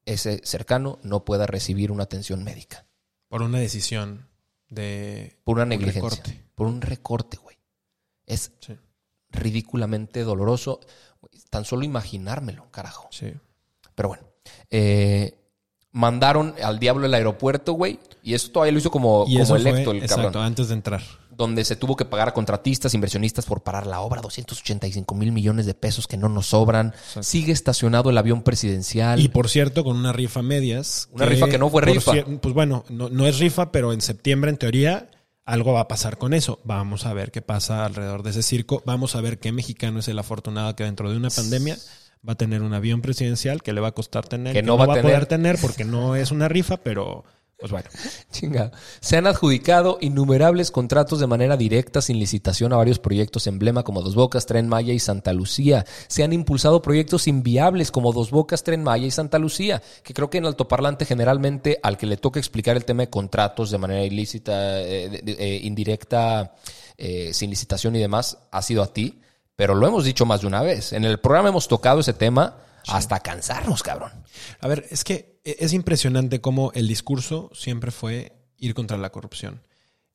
ese 0.07 0.41
cercano 0.43 0.97
no 1.03 1.23
pueda 1.25 1.45
recibir 1.45 1.91
una 1.91 2.03
atención 2.03 2.43
médica 2.43 2.85
Por 3.27 3.41
una 3.43 3.59
decisión 3.59 4.27
de... 4.69 5.37
por 5.43 5.55
una 5.57 5.63
Un 5.63 5.69
negligencia, 5.69 6.01
recorte. 6.09 6.43
por 6.55 6.67
un 6.67 6.81
recorte, 6.81 7.37
güey. 7.37 7.57
Es 8.25 8.51
Sí, 8.59 8.75
ridículamente 9.31 10.23
doloroso. 10.23 10.79
Tan 11.49 11.65
solo 11.65 11.83
imaginármelo, 11.83 12.69
carajo. 12.71 13.07
sí. 13.11 13.33
Pero 13.95 14.09
bueno. 14.09 14.23
eh, 14.69 15.33
mandaron 15.91 16.53
al 16.63 16.77
diablo 16.79 17.05
el 17.05 17.13
aeropuerto, 17.13 17.73
güey. 17.73 17.99
Y 18.21 18.33
eso 18.33 18.51
todavía 18.51 18.71
lo 18.73 18.79
hizo 18.79 18.91
como, 18.91 19.25
Y 19.27 19.39
como 19.39 19.55
electo 19.55 19.85
fue, 19.91 19.97
el 19.97 20.03
exacto, 20.03 20.23
cabrón. 20.25 20.43
antes 20.43 20.67
de 20.67 20.73
entrar. 20.75 21.01
Donde 21.37 21.63
se 21.63 21.75
tuvo 21.75 21.95
que 21.95 22.03
pagar 22.03 22.29
a 22.29 22.33
contratistas, 22.33 22.93
inversionistas 22.95 23.45
por 23.45 23.61
parar 23.61 23.85
la 23.85 24.01
obra. 24.01 24.21
285 24.21 25.15
mil 25.15 25.31
millones 25.31 25.65
de 25.67 25.75
pesos 25.75 26.07
que 26.07 26.17
no 26.17 26.29
nos 26.29 26.47
sobran. 26.47 26.93
Sigue 27.21 27.51
estacionado 27.51 28.09
el 28.09 28.17
avión 28.17 28.41
presidencial. 28.41 29.19
Y 29.19 29.29
por 29.29 29.47
cierto, 29.47 29.83
con 29.83 29.95
una 29.95 30.11
rifa 30.11 30.41
medias. 30.41 31.09
Una 31.11 31.27
rifa 31.27 31.47
que 31.47 31.59
no 31.59 31.69
fue 31.69 31.83
rifa. 31.83 32.13
Pues 32.41 32.53
bueno, 32.53 32.83
no, 32.89 33.09
no 33.09 33.27
es 33.27 33.37
rifa, 33.39 33.71
pero 33.71 33.93
en 33.93 34.01
septiembre, 34.01 34.49
en 34.49 34.57
teoría, 34.57 35.09
algo 35.45 35.73
va 35.73 35.81
a 35.81 35.87
pasar 35.87 36.17
con 36.17 36.33
eso. 36.33 36.59
Vamos 36.65 37.05
a 37.05 37.13
ver 37.13 37.31
qué 37.31 37.41
pasa 37.41 37.85
alrededor 37.85 38.21
de 38.23 38.31
ese 38.31 38.43
circo. 38.43 38.83
Vamos 38.85 39.15
a 39.15 39.21
ver 39.21 39.39
qué 39.39 39.51
mexicano 39.51 39.99
es 39.99 40.07
el 40.07 40.19
afortunado 40.19 40.75
que 40.75 40.83
dentro 40.83 41.09
de 41.09 41.17
una 41.17 41.29
pandemia 41.29 41.77
va 42.27 42.33
a 42.33 42.35
tener 42.35 42.61
un 42.61 42.73
avión 42.73 43.01
presidencial 43.01 43.63
que 43.63 43.73
le 43.73 43.81
va 43.81 43.89
a 43.89 43.93
costar 43.93 44.27
tener. 44.27 44.53
Que 44.53 44.63
no 44.63 44.77
va 44.77 44.85
a 44.85 44.87
tener. 44.87 45.03
poder 45.03 45.25
tener 45.25 45.57
porque 45.61 45.85
no 45.85 46.15
es 46.15 46.31
una 46.31 46.47
rifa, 46.49 46.77
pero 46.77 47.23
pues 47.57 47.71
bueno. 47.71 47.89
Chinga. 48.31 48.71
Se 48.99 49.17
han 49.17 49.25
adjudicado 49.25 49.97
innumerables 50.01 50.69
contratos 50.69 51.19
de 51.19 51.27
manera 51.27 51.57
directa 51.57 52.01
sin 52.01 52.19
licitación 52.19 52.71
a 52.71 52.77
varios 52.77 52.99
proyectos 52.99 53.47
emblema 53.47 53.83
como 53.83 54.01
Dos 54.01 54.15
Bocas, 54.15 54.45
Tren 54.45 54.67
Maya 54.67 54.93
y 54.93 54.99
Santa 54.99 55.33
Lucía. 55.33 55.85
Se 56.07 56.23
han 56.23 56.33
impulsado 56.33 56.81
proyectos 56.81 57.27
inviables 57.27 57.91
como 57.91 58.13
Dos 58.13 58.29
Bocas, 58.29 58.63
Tren 58.63 58.83
Maya 58.83 59.07
y 59.07 59.11
Santa 59.11 59.39
Lucía, 59.39 59.81
que 60.03 60.13
creo 60.13 60.29
que 60.29 60.37
en 60.37 60.45
altoparlante 60.45 61.05
generalmente 61.05 61.79
al 61.81 61.97
que 61.97 62.05
le 62.05 62.17
toca 62.17 62.39
explicar 62.39 62.77
el 62.77 62.85
tema 62.85 63.03
de 63.03 63.09
contratos 63.09 63.71
de 63.71 63.77
manera 63.77 64.03
ilícita, 64.03 64.79
eh, 64.81 65.21
eh, 65.25 65.59
indirecta, 65.63 66.53
eh, 66.97 67.31
sin 67.33 67.49
licitación 67.49 67.95
y 67.95 67.99
demás, 67.99 68.37
ha 68.51 68.61
sido 68.61 68.83
a 68.83 68.93
ti. 68.93 69.21
Pero 69.55 69.73
lo 69.73 69.87
hemos 69.87 70.05
dicho 70.05 70.27
más 70.27 70.41
de 70.41 70.47
una 70.47 70.61
vez. 70.61 70.93
En 70.93 71.03
el 71.03 71.19
programa 71.19 71.49
hemos 71.49 71.67
tocado 71.67 72.01
ese 72.01 72.13
tema 72.13 72.57
hasta 72.89 73.19
cansarnos, 73.21 73.83
cabrón. 73.83 74.11
A 74.59 74.67
ver, 74.67 74.85
es 74.89 75.03
que 75.03 75.39
e, 75.43 75.57
es 75.59 75.73
impresionante 75.73 76.41
cómo 76.41 76.71
el 76.73 76.87
discurso 76.87 77.49
siempre 77.53 77.91
fue 77.91 78.33
ir 78.57 78.73
contra 78.73 78.97
la 78.97 79.11
corrupción. 79.11 79.61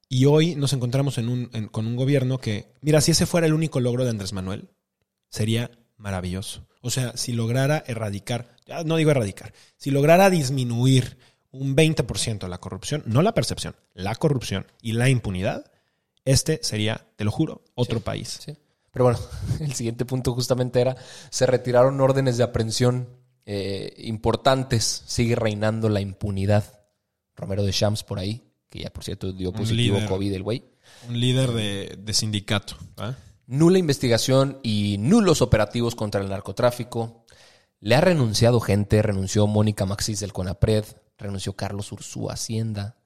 Y 0.08 0.26
hoy 0.26 0.54
nos 0.56 0.72
encontramos 0.72 1.16
en 1.18 1.28
un, 1.28 1.50
en- 1.52 1.68
con 1.68 1.86
un 1.86 1.96
gobierno 1.96 2.38
que, 2.38 2.72
mira, 2.82 3.00
si 3.00 3.12
ese 3.12 3.26
fuera 3.26 3.46
el 3.46 3.54
único 3.54 3.80
logro 3.80 4.04
de 4.04 4.10
Andrés 4.10 4.32
Manuel, 4.32 4.68
sería 5.30 5.70
maravilloso. 5.96 6.66
O 6.80 6.90
sea, 6.90 7.16
si 7.16 7.32
lograra 7.32 7.82
erradicar, 7.86 8.56
ya 8.66 8.82
no 8.84 8.96
digo 8.96 9.10
erradicar, 9.12 9.54
si 9.76 9.90
lograra 9.90 10.28
disminuir 10.30 11.16
un 11.50 11.76
20% 11.76 12.48
la 12.48 12.58
corrupción, 12.58 13.02
no 13.06 13.22
la 13.22 13.34
percepción, 13.34 13.76
la 13.94 14.14
corrupción 14.16 14.66
y 14.82 14.92
la 14.92 15.08
impunidad, 15.08 15.70
este 16.24 16.60
sería, 16.62 17.06
te 17.16 17.24
lo 17.24 17.30
juro, 17.30 17.62
otro 17.74 18.00
país. 18.00 18.40
Sí. 18.44 18.56
Pero 18.92 19.06
bueno, 19.06 19.18
el 19.61 19.72
siguiente 19.75 20.04
punto 20.04 20.32
justamente 20.34 20.80
era, 20.80 20.96
se 21.30 21.46
retiraron 21.46 22.00
órdenes 22.00 22.37
de 22.37 22.44
aprehensión 22.44 23.08
eh, 23.44 23.94
importantes 23.99 25.02
sigue 25.06 25.34
reinando 25.34 25.88
la 25.88 26.00
impunidad. 26.00 26.80
Romero 27.34 27.64
de 27.64 27.72
Shams 27.72 28.04
por 28.04 28.18
ahí, 28.18 28.42
que 28.68 28.80
ya 28.80 28.92
por 28.92 29.04
cierto 29.04 29.32
dio 29.32 29.52
positivo 29.52 29.96
líder. 29.96 30.08
COVID 30.08 30.34
el 30.34 30.42
güey. 30.42 30.64
Un 31.08 31.18
líder 31.18 31.50
de, 31.52 31.99
de 31.99 32.12
sindicato. 32.12 32.76
Nula 33.46 33.78
investigación 33.78 34.58
y 34.62 34.96
nulos 34.99 35.42
operativos 35.42 35.94
contra 35.94 36.20
el 36.20 36.28
narcotráfico. 36.28 37.25
Le 37.80 37.96
ha 37.96 38.00
renunciado 38.00 38.61
gente, 38.61 39.02
renunció 39.02 39.46
Mónica 39.46 39.87
Maxis 39.87 40.20
del 40.20 40.32
CONAPRED, 40.32 40.84
renunció 41.18 41.54
Carlos 41.54 41.90
Ursúa 41.90 42.34
Hacienda, 42.34 42.96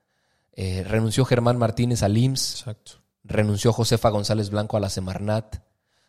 eh, 0.52 0.84
renunció 0.86 1.24
Germán 1.24 1.56
Martínez 1.56 2.02
al 2.02 2.18
IMSS, 2.18 2.60
Exacto. 2.60 2.92
renunció 3.24 3.72
Josefa 3.72 4.10
González 4.10 4.50
Blanco 4.50 4.76
a 4.76 4.80
la 4.80 4.90
Semarnat, 4.90 5.65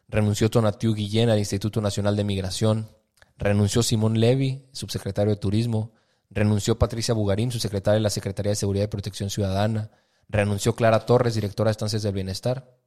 renunció 0.08 0.50
Tonatiu 0.50 0.94
Guillén 0.94 1.30
al 1.30 1.40
Instituto 1.40 1.82
Nacional 1.82 2.16
de 2.16 2.24
Migración, 2.24 2.90
renunció 3.38 3.84
Simón 3.84 4.20
Levy, 4.20 4.66
subsecretario 4.72 5.34
de 5.34 5.40
Turismo, 5.40 5.94
renunció 6.30 6.78
Patricia 6.78 7.14
Bugarín, 7.14 7.52
subsecretaria 7.52 7.96
de 7.96 8.04
la 8.04 8.10
Secretaría 8.10 8.52
de 8.52 8.56
Seguridad 8.56 8.86
y 8.86 8.90
Protección 8.90 9.30
Ciudadana, 9.30 9.92
renunció 10.30 10.76
Clara 10.76 11.06
Torres, 11.06 11.36
directora 11.36 11.70
de 11.70 11.74
Estancias 11.74 12.04
del 12.04 12.14
Bienestar, 12.14 12.78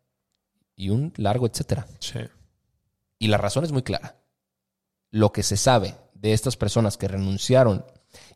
y 0.76 0.90
un 0.90 1.12
largo 1.16 1.46
etcétera. 1.46 1.86
Sí. 1.98 2.20
Y 3.18 3.28
la 3.28 3.36
razón 3.36 3.64
es 3.64 3.72
muy 3.72 3.82
clara. 3.82 4.16
Lo 5.10 5.32
que 5.32 5.42
se 5.42 5.56
sabe 5.56 5.96
de 6.14 6.32
estas 6.32 6.56
personas 6.56 6.96
que 6.96 7.08
renunciaron 7.08 7.84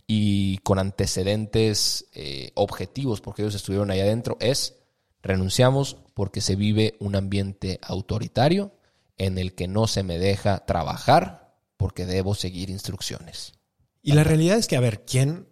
y 0.07 0.59
con 0.59 0.79
antecedentes 0.79 2.07
eh, 2.13 2.53
objetivos, 2.55 3.21
porque 3.21 3.43
ellos 3.43 3.55
estuvieron 3.55 3.91
ahí 3.91 4.01
adentro, 4.01 4.37
es 4.41 4.84
renunciamos 5.25 5.97
porque 6.15 6.41
se 6.41 6.55
vive 6.55 6.95
un 7.01 7.17
ambiente 7.17 7.81
autoritario 7.83 8.73
en 9.17 9.39
el 9.39 9.55
que 9.55 9.67
no 9.67 9.87
se 9.87 10.03
me 10.03 10.19
deja 10.19 10.65
trabajar 10.67 11.57
porque 11.77 12.07
debo 12.07 12.35
seguir 12.35 12.71
instrucciones. 12.71 13.55
Y 14.03 14.13
la 14.13 14.23
realidad 14.23 14.59
es 14.59 14.67
que, 14.67 14.77
a 14.77 14.81
ver, 14.81 15.05
¿quién, 15.05 15.49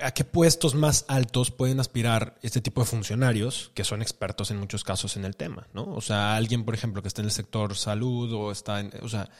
a 0.00 0.10
qué 0.10 0.24
puestos 0.24 0.74
más 0.74 1.04
altos 1.08 1.52
pueden 1.52 1.78
aspirar 1.78 2.38
este 2.42 2.60
tipo 2.60 2.80
de 2.80 2.88
funcionarios 2.88 3.70
que 3.74 3.84
son 3.84 4.02
expertos 4.02 4.50
en 4.50 4.58
muchos 4.58 4.82
casos 4.82 5.16
en 5.16 5.24
el 5.24 5.36
tema, 5.36 5.68
¿no? 5.72 5.84
O 5.94 6.00
sea, 6.00 6.34
alguien, 6.36 6.64
por 6.64 6.74
ejemplo, 6.74 7.00
que 7.00 7.08
está 7.08 7.22
en 7.22 7.26
el 7.26 7.32
sector 7.32 7.76
salud 7.76 8.32
o 8.32 8.50
está 8.50 8.80
en, 8.80 8.90
o 9.00 9.08
sea, 9.08 9.30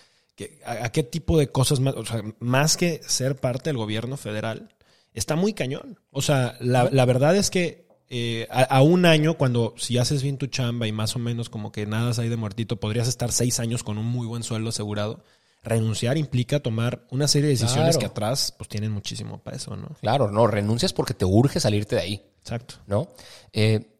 a, 0.64 0.88
qué 0.90 1.02
tipo 1.02 1.36
de 1.36 1.50
cosas 1.50 1.80
más, 1.80 1.94
o 1.94 2.06
sea, 2.06 2.22
más 2.38 2.76
que 2.76 3.00
ser 3.04 3.34
parte 3.34 3.70
del 3.70 3.76
gobierno 3.76 4.16
federal, 4.16 4.72
está 5.14 5.34
muy 5.34 5.52
cañón. 5.52 5.98
O 6.12 6.22
sea, 6.22 6.56
la 6.60 7.04
verdad 7.04 7.34
es 7.34 7.50
que 7.50 7.87
eh, 8.10 8.46
a, 8.50 8.62
a 8.62 8.82
un 8.82 9.04
año, 9.06 9.34
cuando 9.34 9.74
si 9.76 9.98
haces 9.98 10.22
bien 10.22 10.38
tu 10.38 10.46
chamba 10.46 10.86
y 10.86 10.92
más 10.92 11.14
o 11.16 11.18
menos 11.18 11.48
como 11.50 11.72
que 11.72 11.86
nada 11.86 12.12
ahí 12.20 12.28
de 12.28 12.36
muertito, 12.36 12.76
podrías 12.76 13.08
estar 13.08 13.32
seis 13.32 13.60
años 13.60 13.82
con 13.84 13.98
un 13.98 14.06
muy 14.06 14.26
buen 14.26 14.42
sueldo 14.42 14.70
asegurado. 14.70 15.22
Renunciar 15.62 16.16
implica 16.16 16.60
tomar 16.60 17.04
una 17.10 17.28
serie 17.28 17.48
de 17.48 17.54
decisiones 17.54 17.96
Claro. 17.96 17.98
que 17.98 18.06
atrás 18.06 18.54
pues 18.56 18.68
tienen 18.68 18.92
muchísimo 18.92 19.38
peso, 19.38 19.76
¿no? 19.76 19.88
Claro, 20.00 20.30
no, 20.30 20.46
renuncias 20.46 20.92
porque 20.92 21.14
te 21.14 21.24
urge 21.24 21.60
salirte 21.60 21.96
de 21.96 22.02
ahí. 22.02 22.22
Exacto. 22.40 22.76
¿no? 22.86 23.08
Eh, 23.52 23.94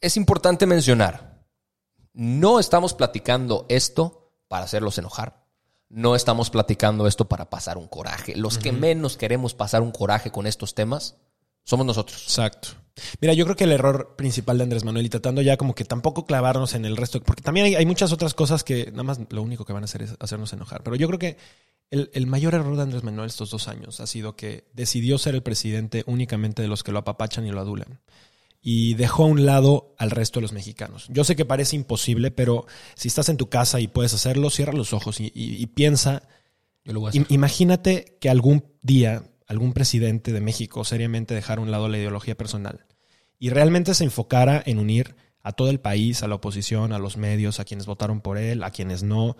es 0.00 0.16
importante 0.16 0.66
mencionar, 0.66 1.42
no 2.12 2.60
estamos 2.60 2.94
platicando 2.94 3.66
esto 3.68 4.30
para 4.46 4.64
hacerlos 4.64 4.98
enojar. 4.98 5.44
No 5.88 6.14
estamos 6.14 6.50
platicando 6.50 7.06
esto 7.06 7.26
para 7.28 7.48
pasar 7.48 7.78
un 7.78 7.88
coraje. 7.88 8.36
Los 8.36 8.58
que 8.58 8.72
menos 8.72 9.16
queremos 9.16 9.54
pasar 9.54 9.80
un 9.80 9.90
coraje 9.90 10.30
con 10.30 10.46
estos 10.46 10.74
temas 10.74 11.16
somos 11.64 11.86
nosotros. 11.86 12.22
Exacto. 12.24 12.68
Mira, 13.20 13.34
yo 13.34 13.44
creo 13.44 13.56
que 13.56 13.64
el 13.64 13.72
error 13.72 14.14
principal 14.16 14.58
de 14.58 14.64
Andrés 14.64 14.84
Manuel 14.84 15.06
y 15.06 15.08
tratando 15.08 15.42
ya 15.42 15.56
como 15.56 15.74
que 15.74 15.84
tampoco 15.84 16.24
clavarnos 16.26 16.74
en 16.74 16.84
el 16.84 16.96
resto, 16.96 17.22
porque 17.22 17.42
también 17.42 17.66
hay, 17.66 17.74
hay 17.74 17.86
muchas 17.86 18.12
otras 18.12 18.34
cosas 18.34 18.64
que 18.64 18.90
nada 18.90 19.02
más 19.04 19.20
lo 19.30 19.42
único 19.42 19.64
que 19.64 19.72
van 19.72 19.82
a 19.82 19.86
hacer 19.86 20.02
es 20.02 20.14
hacernos 20.20 20.52
enojar. 20.52 20.82
Pero 20.82 20.96
yo 20.96 21.06
creo 21.08 21.18
que 21.18 21.36
el, 21.90 22.10
el 22.12 22.26
mayor 22.26 22.54
error 22.54 22.76
de 22.76 22.82
Andrés 22.82 23.02
Manuel 23.02 23.28
estos 23.28 23.50
dos 23.50 23.66
años 23.68 24.00
ha 24.00 24.06
sido 24.06 24.36
que 24.36 24.64
decidió 24.74 25.16
ser 25.18 25.34
el 25.34 25.42
presidente 25.42 26.04
únicamente 26.06 26.60
de 26.62 26.68
los 26.68 26.82
que 26.82 26.92
lo 26.92 26.98
apapachan 26.98 27.46
y 27.46 27.50
lo 27.50 27.60
adulan. 27.60 28.00
Y 28.60 28.94
dejó 28.94 29.22
a 29.22 29.26
un 29.26 29.46
lado 29.46 29.94
al 29.98 30.10
resto 30.10 30.40
de 30.40 30.42
los 30.42 30.52
mexicanos. 30.52 31.06
Yo 31.08 31.22
sé 31.24 31.36
que 31.36 31.44
parece 31.44 31.76
imposible, 31.76 32.30
pero 32.32 32.66
si 32.96 33.06
estás 33.08 33.28
en 33.28 33.36
tu 33.36 33.48
casa 33.48 33.80
y 33.80 33.86
puedes 33.88 34.12
hacerlo, 34.14 34.50
cierra 34.50 34.72
los 34.72 34.92
ojos 34.92 35.20
y, 35.20 35.26
y- 35.34 35.62
y 35.62 35.66
piensa 35.68 36.24
Yo 36.84 36.92
lo 36.92 37.00
voy 37.00 37.08
a 37.08 37.10
hacer. 37.10 37.26
Imagínate 37.28 38.16
que 38.20 38.28
algún 38.28 38.64
día 38.82 39.22
algún 39.48 39.72
presidente 39.72 40.32
de 40.32 40.40
México 40.40 40.84
seriamente 40.84 41.34
dejara 41.34 41.60
a 41.60 41.64
un 41.64 41.70
lado 41.70 41.88
la 41.88 41.98
ideología 41.98 42.36
personal 42.36 42.86
y 43.38 43.50
realmente 43.50 43.94
se 43.94 44.04
enfocara 44.04 44.62
en 44.64 44.78
unir 44.78 45.16
a 45.42 45.52
todo 45.52 45.70
el 45.70 45.80
país, 45.80 46.22
a 46.22 46.28
la 46.28 46.34
oposición, 46.36 46.92
a 46.92 46.98
los 46.98 47.16
medios, 47.16 47.58
a 47.58 47.64
quienes 47.64 47.86
votaron 47.86 48.20
por 48.20 48.36
él, 48.38 48.62
a 48.62 48.70
quienes 48.70 49.02
no, 49.02 49.36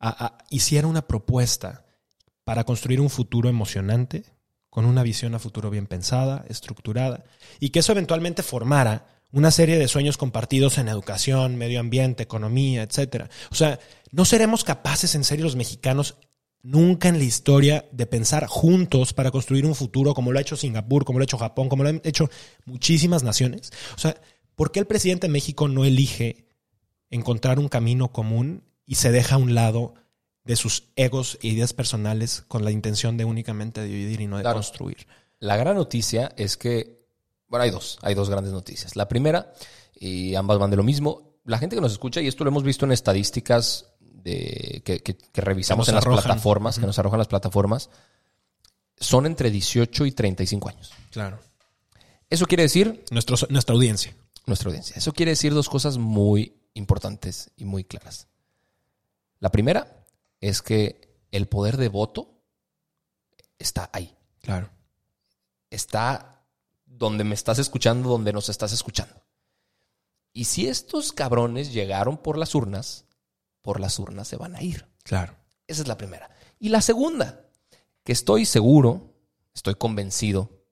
a- 0.00 0.38
hiciera 0.50 0.86
una 0.88 1.06
propuesta 1.06 1.84
para 2.44 2.64
construir 2.64 3.00
un 3.00 3.10
futuro 3.10 3.48
emocionante, 3.48 4.24
con 4.70 4.86
una 4.86 5.02
visión 5.02 5.34
a 5.34 5.38
futuro 5.38 5.70
bien 5.70 5.86
pensada, 5.86 6.44
estructurada, 6.48 7.24
y 7.60 7.70
que 7.70 7.78
eso 7.80 7.92
eventualmente 7.92 8.42
formara 8.42 9.06
una 9.32 9.50
serie 9.50 9.78
de 9.78 9.88
sueños 9.88 10.16
compartidos 10.16 10.78
en 10.78 10.88
educación, 10.88 11.56
medio 11.56 11.80
ambiente, 11.80 12.22
economía, 12.22 12.82
etcétera. 12.82 13.28
O 13.50 13.54
sea, 13.54 13.78
no 14.12 14.24
seremos 14.24 14.62
capaces 14.64 15.14
en 15.14 15.24
serio 15.24 15.44
los 15.44 15.56
mexicanos 15.56 16.16
nunca 16.64 17.08
en 17.08 17.18
la 17.18 17.24
historia 17.24 17.84
de 17.92 18.06
pensar 18.06 18.46
juntos 18.46 19.12
para 19.12 19.30
construir 19.30 19.66
un 19.66 19.74
futuro 19.74 20.14
como 20.14 20.32
lo 20.32 20.38
ha 20.38 20.42
hecho 20.42 20.56
Singapur, 20.56 21.04
como 21.04 21.18
lo 21.18 21.22
ha 21.22 21.24
hecho 21.24 21.38
Japón, 21.38 21.68
como 21.68 21.82
lo 21.84 21.90
han 21.90 22.00
hecho 22.04 22.28
muchísimas 22.64 23.22
naciones. 23.22 23.70
O 23.94 23.98
sea, 23.98 24.16
¿por 24.56 24.72
qué 24.72 24.80
el 24.80 24.86
presidente 24.86 25.26
de 25.26 25.32
México 25.32 25.68
no 25.68 25.84
elige 25.84 26.46
encontrar 27.10 27.58
un 27.58 27.68
camino 27.68 28.08
común 28.10 28.64
y 28.86 28.94
se 28.96 29.12
deja 29.12 29.34
a 29.36 29.38
un 29.38 29.54
lado 29.54 29.94
de 30.44 30.56
sus 30.56 30.84
egos 30.96 31.38
e 31.42 31.48
ideas 31.48 31.74
personales 31.74 32.44
con 32.48 32.64
la 32.64 32.70
intención 32.70 33.16
de 33.18 33.24
únicamente 33.26 33.84
dividir 33.84 34.22
y 34.22 34.26
no 34.26 34.38
de 34.38 34.42
Claro. 34.42 34.56
construir? 34.56 35.06
La 35.40 35.56
gran 35.58 35.76
noticia 35.76 36.32
es 36.36 36.56
que, 36.56 37.06
bueno, 37.46 37.64
hay 37.64 37.70
dos, 37.70 37.98
hay 38.00 38.14
dos 38.14 38.30
grandes 38.30 38.52
noticias. 38.54 38.96
La 38.96 39.06
primera, 39.06 39.52
y 39.94 40.34
ambas 40.34 40.58
van 40.58 40.70
de 40.70 40.76
lo 40.76 40.82
mismo, 40.82 41.34
la 41.44 41.58
gente 41.58 41.76
que 41.76 41.82
nos 41.82 41.92
escucha, 41.92 42.22
y 42.22 42.26
esto 42.26 42.42
lo 42.42 42.48
hemos 42.50 42.62
visto 42.62 42.86
en 42.86 42.92
estadísticas 42.92 43.93
de, 44.24 44.82
que, 44.84 45.00
que- 45.00 45.16
que 45.16 45.40
revisamos 45.40 45.86
Que 45.86 45.90
en 45.92 45.94
las 45.96 46.04
arrojan. 46.04 46.24
plataformas, 46.24 46.78
que 46.78 46.86
nos 46.86 46.98
arrojan 46.98 47.18
las 47.18 47.28
plataformas, 47.28 47.90
son 48.96 49.26
entre 49.26 49.50
18 49.50 50.06
y 50.06 50.12
35 50.12 50.68
años. 50.68 50.92
Claro. 51.10 51.38
Eso 52.30 52.46
quiere 52.46 52.62
decir, 52.64 53.04
Nuestro, 53.10 53.36
nuestra 53.50 53.74
audiencia. 53.74 54.16
nuestra 54.46 54.68
audiencia, 54.70 54.96
eso 54.96 55.12
quiere 55.12 55.32
decir 55.32 55.52
dos 55.54 55.68
cosas 55.68 55.98
muy 55.98 56.56
importantes 56.74 57.50
y 57.56 57.64
muy 57.64 57.84
claras. 57.84 58.26
La 59.40 59.50
primera 59.50 60.04
es 60.40 60.62
que 60.62 61.14
el 61.30 61.46
poder 61.46 61.76
de 61.76 61.88
voto 61.88 62.40
está 63.58 63.90
ahí. 63.92 64.16
Claro. 64.40 64.68
está 65.70 66.42
donde 66.86 67.24
me 67.24 67.34
estás 67.34 67.58
escuchando, 67.58 68.08
donde 68.10 68.32
nos 68.32 68.48
estás 68.48 68.72
escuchando. 68.72 69.14
Y 70.32 70.44
si 70.44 70.68
estos 70.68 71.12
cabrones 71.12 71.72
llegaron 71.72 72.16
por 72.18 72.36
las 72.38 72.54
urnas, 72.54 73.04
por 73.64 73.80
las 73.80 73.98
urnas 73.98 74.28
se 74.28 74.36
van 74.36 74.54
a 74.54 74.62
ir. 74.62 74.86
Claro. 75.02 75.34
Esa 75.66 75.80
es 75.80 75.88
la 75.88 75.96
primera. 75.96 76.28
Y 76.60 76.68
la 76.68 76.82
segunda, 76.82 77.46
que 78.04 78.12
estoy 78.12 78.44
seguro, 78.44 79.14
estoy 79.54 79.74
convencido 79.76 80.66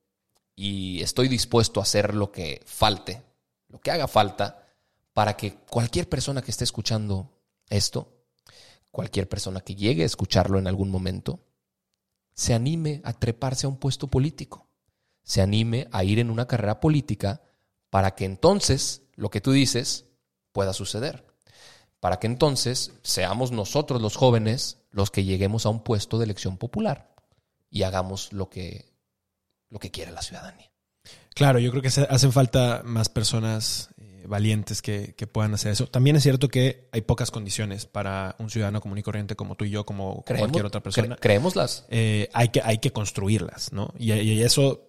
y 0.55 1.01
estoy 1.01 1.29
dispuesto 1.29 1.81
a 1.81 1.85
hacer 1.85 2.15
lo 2.15 2.31
que 2.31 2.61
falte, 2.67 3.23
lo 3.69 3.81
que 3.81 3.91
haga 3.91 4.07
falta, 4.09 4.67
para 5.15 5.39
que 5.39 5.55
cualquier 5.55 6.07
persona 6.07 6.43
que 6.43 6.51
esté 6.51 6.65
escuchando 6.65 7.33
esto, 7.71 8.13
cualquier 8.91 9.27
persona 9.27 9.63
que 9.63 9.75
llegue 9.75 10.03
a 10.03 10.07
escucharlo 10.07 10.59
en 10.59 10.67
algún 10.67 10.91
momento, 10.91 11.41
se 12.35 12.53
anime 12.53 13.01
a 13.05 13.15
treparse 13.15 13.65
a 13.65 13.71
un 13.71 13.79
puesto 13.79 14.09
político, 14.09 14.69
se 15.23 15.41
anime 15.41 15.89
a 15.93 16.05
ir 16.05 16.19
en 16.19 16.29
una 16.29 16.47
carrera 16.47 16.79
política 16.79 17.41
para 17.89 18.15
que 18.15 18.27
entonces 18.27 19.01
lo 19.15 19.31
que 19.31 19.41
tú 19.41 19.53
dices 19.53 20.05
pueda 20.53 20.75
suceder. 20.75 21.32
Para 22.03 22.19
que 22.19 22.27
entonces 22.27 22.91
seamos 23.05 23.53
nosotros 23.53 24.03
los 24.03 24.17
jóvenes 24.17 24.79
los 24.91 25.13
que 25.13 25.23
lleguemos 25.23 25.67
a 25.67 25.69
un 25.69 25.85
puesto 25.85 26.19
de 26.19 26.25
elección 26.25 26.57
popular 26.59 27.15
y 27.71 27.85
hagamos 27.85 28.33
lo 28.33 28.51
que, 28.51 28.87
lo 29.71 29.79
que 29.79 29.93
quiere 29.93 30.11
la 30.11 30.21
ciudadanía. 30.21 30.69
Claro, 31.33 31.61
yo 31.61 31.71
creo 31.71 31.81
que 31.81 31.87
hacen 31.89 32.33
falta 32.33 32.83
más 32.85 33.09
personas 33.09 33.91
eh, 33.99 34.25
valientes 34.27 34.83
que, 34.83 35.15
que 35.15 35.29
puedan 35.29 35.55
hacer 35.55 35.71
eso. 35.71 35.87
También 35.87 36.17
es 36.17 36.25
cierto 36.25 36.49
que 36.49 36.89
hay 36.91 37.03
pocas 37.03 37.31
condiciones 37.31 37.87
para 37.87 38.35
un 38.41 38.51
ciudadano 38.51 38.81
común 38.81 38.99
y 38.99 39.05
corriente 39.05 39.37
como 39.37 39.55
tú 39.55 39.65
y 39.65 39.71
yo, 39.71 39.87
como 39.87 40.25
cualquier 40.25 40.67
otra 40.67 40.83
persona. 40.83 41.15
cre- 41.15 41.21
creémoslas. 41.21 41.87
Eh, 41.89 42.29
hay, 42.35 42.49
que, 42.49 42.63
hay 42.65 42.79
que 42.79 42.91
construirlas, 42.91 43.73
¿no? 43.73 43.95
Y, 43.97 44.13
y 44.13 44.43
eso 44.43 44.89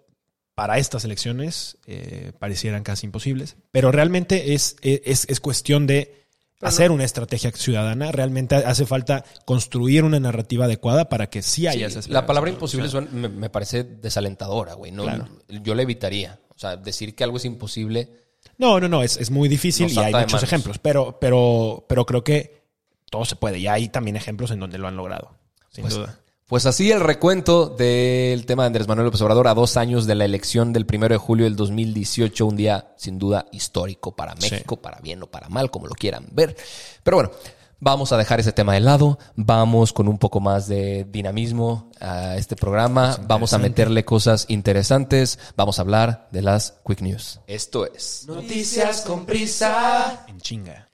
para 0.56 0.80
estas 0.80 1.06
elecciones 1.06 1.78
eh, 1.86 2.34
parecieran 2.39 2.82
casi 2.82 3.06
imposibles. 3.06 3.56
Pero 3.71 3.91
realmente 3.91 4.56
es, 4.56 4.78
es, 4.82 5.26
es 5.30 5.39
cuestión 5.39 5.86
de 5.86 6.23
hacer 6.63 6.91
una 6.91 7.04
estrategia 7.04 7.52
ciudadana. 7.52 8.12
Realmente 8.12 8.56
hace 8.56 8.86
falta 8.86 9.23
construir 9.45 10.04
una 10.04 10.19
narrativa 10.19 10.65
adecuada 10.65 11.10
para 11.10 11.30
que 11.30 11.41
sí 11.41 11.67
haya 11.67 11.89
Sí, 11.89 11.99
esa 11.99 12.10
la 12.12 12.26
palabra 12.26 12.49
imposible 12.49 12.88
O 12.88 12.89
sea, 12.89 13.02
suena- 13.02 13.15
me, 13.15 13.30
me 13.30 13.49
parece 13.49 13.84
desalentadora, 13.84 14.73
güey. 14.73 14.91
No, 14.91 15.04
Claro. 15.04 15.28
Yo 15.49 15.76
la 15.76 15.82
evitaría. 15.84 16.39
O 16.56 16.60
sea, 16.60 16.78
decir 16.78 17.15
que 17.15 17.23
algo 17.23 17.38
es 17.38 17.45
imposible. 17.45 18.10
No, 18.58 18.80
no, 18.80 18.88
no, 18.88 19.04
es, 19.04 19.17
es 19.17 19.32
muy 19.32 19.49
difícil 19.49 19.89
y 19.91 19.97
hay 19.97 20.13
muchos 20.13 20.43
ejemplos, 20.43 20.78
pero, 20.80 21.17
pero, 21.19 21.86
pero 21.89 22.06
creo 22.06 22.23
que 22.23 22.63
todo 23.10 23.26
se 23.26 23.36
puede. 23.36 23.60
Y 23.60 23.67
hay 23.67 23.89
también 23.89 24.15
ejemplos 24.15 24.52
en 24.52 24.60
donde 24.60 24.78
lo 24.78 24.88
han 24.88 24.95
logrado, 24.95 25.38
sin 25.71 25.84
Pues, 25.84 25.95
duda. 25.95 26.19
Pues 26.47 26.65
así 26.65 26.91
el 26.91 26.99
recuento 26.99 27.67
del 27.67 28.45
tema 28.45 28.63
de 28.63 28.67
Andrés 28.67 28.88
Manuel 28.88 29.06
López 29.06 29.21
Obrador 29.21 29.47
a 29.47 29.53
dos 29.53 29.77
años 29.77 30.06
de 30.06 30.15
la 30.15 30.25
elección 30.25 30.73
del 30.73 30.86
primero 30.86 31.13
de 31.13 31.17
julio 31.17 31.45
del 31.45 31.56
2018, 31.56 32.45
un 32.45 32.58
día 32.58 32.93
sin 32.97 33.17
duda 33.17 33.47
histórico 33.53 34.15
para 34.15 34.36
México, 34.36 34.75
para 34.75 34.99
bien 34.99 35.23
o 35.23 35.27
para 35.27 35.47
mal, 35.47 35.71
como 35.71 35.88
lo 35.88 35.95
quieran 35.95 36.27
ver. 36.32 36.58
Pero 37.01 37.17
bueno, 37.17 37.32
vamos 37.79 38.12
a 38.12 38.17
dejar 38.17 38.41
ese 38.41 38.51
tema 38.51 38.73
de 38.73 38.82
lado, 38.82 39.17
vamos 39.36 39.93
con 39.93 40.10
un 40.10 40.17
poco 40.17 40.41
más 40.41 40.67
de 40.67 41.06
dinamismo 41.10 41.89
a 42.01 42.36
este 42.36 42.58
programa, 42.58 43.17
vamos 43.25 43.53
a 43.53 43.58
meterle 43.58 44.03
cosas 44.03 44.45
interesantes, 44.49 45.39
vamos 45.56 45.79
a 45.79 45.84
hablar 45.84 46.27
de 46.32 46.41
las 46.41 46.75
quick 46.86 47.01
news. 47.01 47.39
Esto 47.47 47.86
es 47.86 48.25
Noticias 48.27 49.01
con 49.01 49.25
prisa. 49.25 50.25
En 50.27 50.41
chinga. 50.41 50.89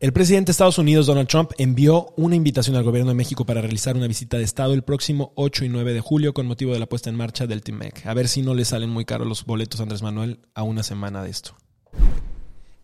El 0.00 0.14
presidente 0.14 0.46
de 0.46 0.52
Estados 0.52 0.78
Unidos, 0.78 1.04
Donald 1.04 1.28
Trump, 1.28 1.50
envió 1.58 2.14
una 2.16 2.34
invitación 2.34 2.74
al 2.74 2.84
gobierno 2.84 3.10
de 3.10 3.16
México 3.16 3.44
para 3.44 3.60
realizar 3.60 3.98
una 3.98 4.06
visita 4.06 4.38
de 4.38 4.44
Estado 4.44 4.72
el 4.72 4.82
próximo 4.82 5.34
8 5.34 5.66
y 5.66 5.68
9 5.68 5.92
de 5.92 6.00
julio 6.00 6.32
con 6.32 6.46
motivo 6.46 6.72
de 6.72 6.78
la 6.78 6.86
puesta 6.86 7.10
en 7.10 7.16
marcha 7.16 7.46
del 7.46 7.60
TIMEC. 7.60 8.06
A 8.06 8.14
ver 8.14 8.26
si 8.26 8.40
no 8.40 8.54
le 8.54 8.64
salen 8.64 8.88
muy 8.88 9.04
caros 9.04 9.28
los 9.28 9.44
boletos 9.44 9.78
a 9.78 9.82
Andrés 9.82 10.00
Manuel 10.00 10.40
a 10.54 10.62
una 10.62 10.82
semana 10.82 11.22
de 11.22 11.28
esto. 11.28 11.54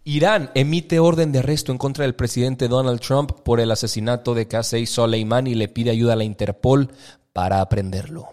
Irán 0.04 0.50
emite 0.54 0.98
orden 0.98 1.32
de 1.32 1.38
arresto 1.38 1.72
en 1.72 1.78
contra 1.78 2.02
del 2.02 2.14
presidente 2.14 2.68
Donald 2.68 3.00
Trump 3.00 3.32
por 3.46 3.60
el 3.60 3.70
asesinato 3.70 4.34
de 4.34 4.46
Qasem 4.46 4.84
Soleimani 4.84 5.52
y 5.52 5.54
le 5.54 5.68
pide 5.68 5.92
ayuda 5.92 6.12
a 6.12 6.16
la 6.16 6.24
Interpol 6.24 6.90
para 7.32 7.62
aprenderlo. 7.62 8.28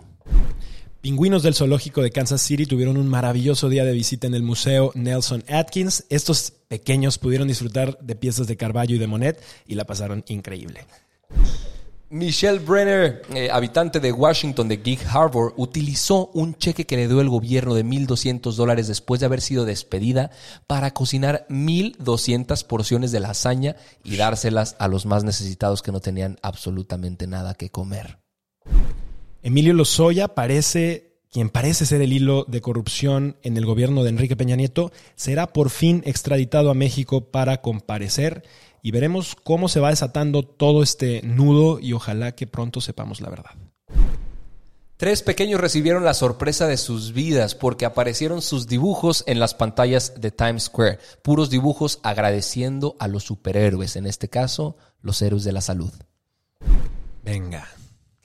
Pingüinos 1.04 1.44
del 1.44 1.54
zoológico 1.54 2.02
de 2.02 2.12
Kansas 2.12 2.40
City 2.40 2.66
tuvieron 2.66 2.96
un 2.96 3.10
maravilloso 3.10 3.68
día 3.68 3.84
de 3.84 3.92
visita 3.92 4.26
en 4.26 4.36
el 4.36 4.42
Museo 4.42 4.94
Nelson 4.96 5.44
Atkins. 5.50 6.06
Estos 6.08 6.54
pequeños 6.70 7.18
pudieron 7.18 7.50
disfrutar 7.50 8.00
de 8.00 8.16
piezas 8.16 8.48
de 8.48 8.56
Carballo 8.56 8.96
y 8.96 9.00
de 9.00 9.08
Monet 9.08 9.44
y 9.68 9.76
la 9.76 9.84
pasaron 9.84 10.24
increíble. 10.30 10.86
Michelle 12.10 12.60
Brenner, 12.60 13.22
eh, 13.36 13.50
habitante 13.52 14.00
de 14.00 14.14
Washington 14.14 14.70
de 14.70 14.78
Gig 14.78 15.02
Harbor, 15.06 15.54
utilizó 15.58 16.28
un 16.28 16.56
cheque 16.56 16.86
que 16.86 16.96
le 16.96 17.10
dio 17.10 17.20
el 17.20 17.28
gobierno 17.28 17.76
de 17.76 17.84
1.200 17.84 18.54
dólares 18.56 18.88
después 18.88 19.20
de 19.20 19.26
haber 19.26 19.42
sido 19.42 19.66
despedida 19.66 20.32
para 20.68 20.92
cocinar 20.92 21.46
1.200 21.50 22.66
porciones 22.66 23.12
de 23.12 23.20
lasaña 23.20 23.76
y 24.06 24.16
dárselas 24.16 24.78
a 24.80 24.88
los 24.88 25.06
más 25.06 25.26
necesitados 25.26 25.82
que 25.82 25.92
no 25.92 26.00
tenían 26.00 26.38
absolutamente 26.42 27.28
nada 27.28 27.56
que 27.56 27.70
comer. 27.70 28.20
Emilio 29.44 29.74
Lozoya 29.74 30.30
parece, 30.30 31.18
quien 31.30 31.50
parece 31.50 31.86
ser 31.86 32.02
el 32.02 32.14
hilo 32.14 32.46
de 32.48 32.62
corrupción 32.62 33.36
en 33.44 33.58
el 33.58 33.66
gobierno 33.66 34.04
de 34.04 34.10
Enrique 34.10 34.38
Peña 34.38 34.56
Nieto, 34.56 34.94
será 35.16 35.52
por 35.52 35.70
fin 35.70 36.02
extraditado 36.06 36.72
a 36.72 36.74
México 36.74 37.30
para 37.30 37.60
comparecer 37.62 38.44
y 38.82 38.92
veremos 38.92 39.36
cómo 39.36 39.68
se 39.68 39.82
va 39.82 39.90
desatando 39.90 40.44
todo 40.44 40.82
este 40.82 41.22
nudo 41.24 41.80
y 41.82 41.92
ojalá 41.92 42.36
que 42.36 42.48
pronto 42.48 42.80
sepamos 42.80 43.20
la 43.20 43.30
verdad. 43.30 43.52
Tres 44.96 45.24
pequeños 45.24 45.60
recibieron 45.60 46.06
la 46.06 46.14
sorpresa 46.14 46.66
de 46.68 46.78
sus 46.78 47.12
vidas 47.12 47.54
porque 47.54 47.84
aparecieron 47.84 48.42
sus 48.42 48.68
dibujos 48.68 49.26
en 49.28 49.42
las 49.42 49.54
pantallas 49.54 50.14
de 50.22 50.32
Times 50.32 50.64
Square. 50.64 51.00
Puros 51.22 51.50
dibujos 51.50 52.00
agradeciendo 52.04 52.96
a 52.98 53.10
los 53.10 53.24
superhéroes, 53.26 53.98
en 53.98 54.06
este 54.06 54.30
caso, 54.30 54.78
los 55.02 55.22
héroes 55.22 55.44
de 55.44 55.52
la 55.52 55.60
salud. 55.60 55.92
Venga. 57.26 57.68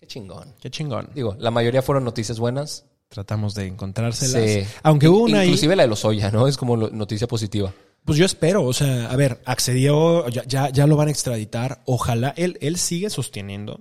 Chingón. 0.08 0.54
Qué 0.60 0.70
chingón. 0.70 1.10
Digo, 1.14 1.36
la 1.38 1.50
mayoría 1.52 1.82
fueron 1.82 2.02
noticias 2.04 2.40
buenas. 2.40 2.84
Tratamos 3.08 3.54
de 3.54 3.66
encontrárselas. 3.66 4.50
Sí. 4.50 4.70
Aunque 4.82 5.08
hubo 5.08 5.22
una 5.24 5.40
ahí- 5.40 5.48
Inclusive 5.48 5.76
la 5.76 5.84
de 5.84 5.88
los 5.88 6.04
Oya, 6.04 6.30
¿no? 6.30 6.48
Es 6.48 6.56
como 6.56 6.76
noticia 6.76 7.26
positiva. 7.28 7.72
Pues 8.04 8.18
yo 8.18 8.26
espero, 8.26 8.64
o 8.64 8.72
sea, 8.72 9.10
a 9.10 9.16
ver, 9.16 9.40
accedió, 9.44 10.28
ya, 10.28 10.42
ya, 10.44 10.70
ya 10.70 10.86
lo 10.86 10.96
van 10.96 11.08
a 11.08 11.10
extraditar. 11.10 11.82
Ojalá 11.86 12.32
él, 12.36 12.58
él 12.60 12.76
sigue 12.78 13.08
sosteniendo 13.10 13.80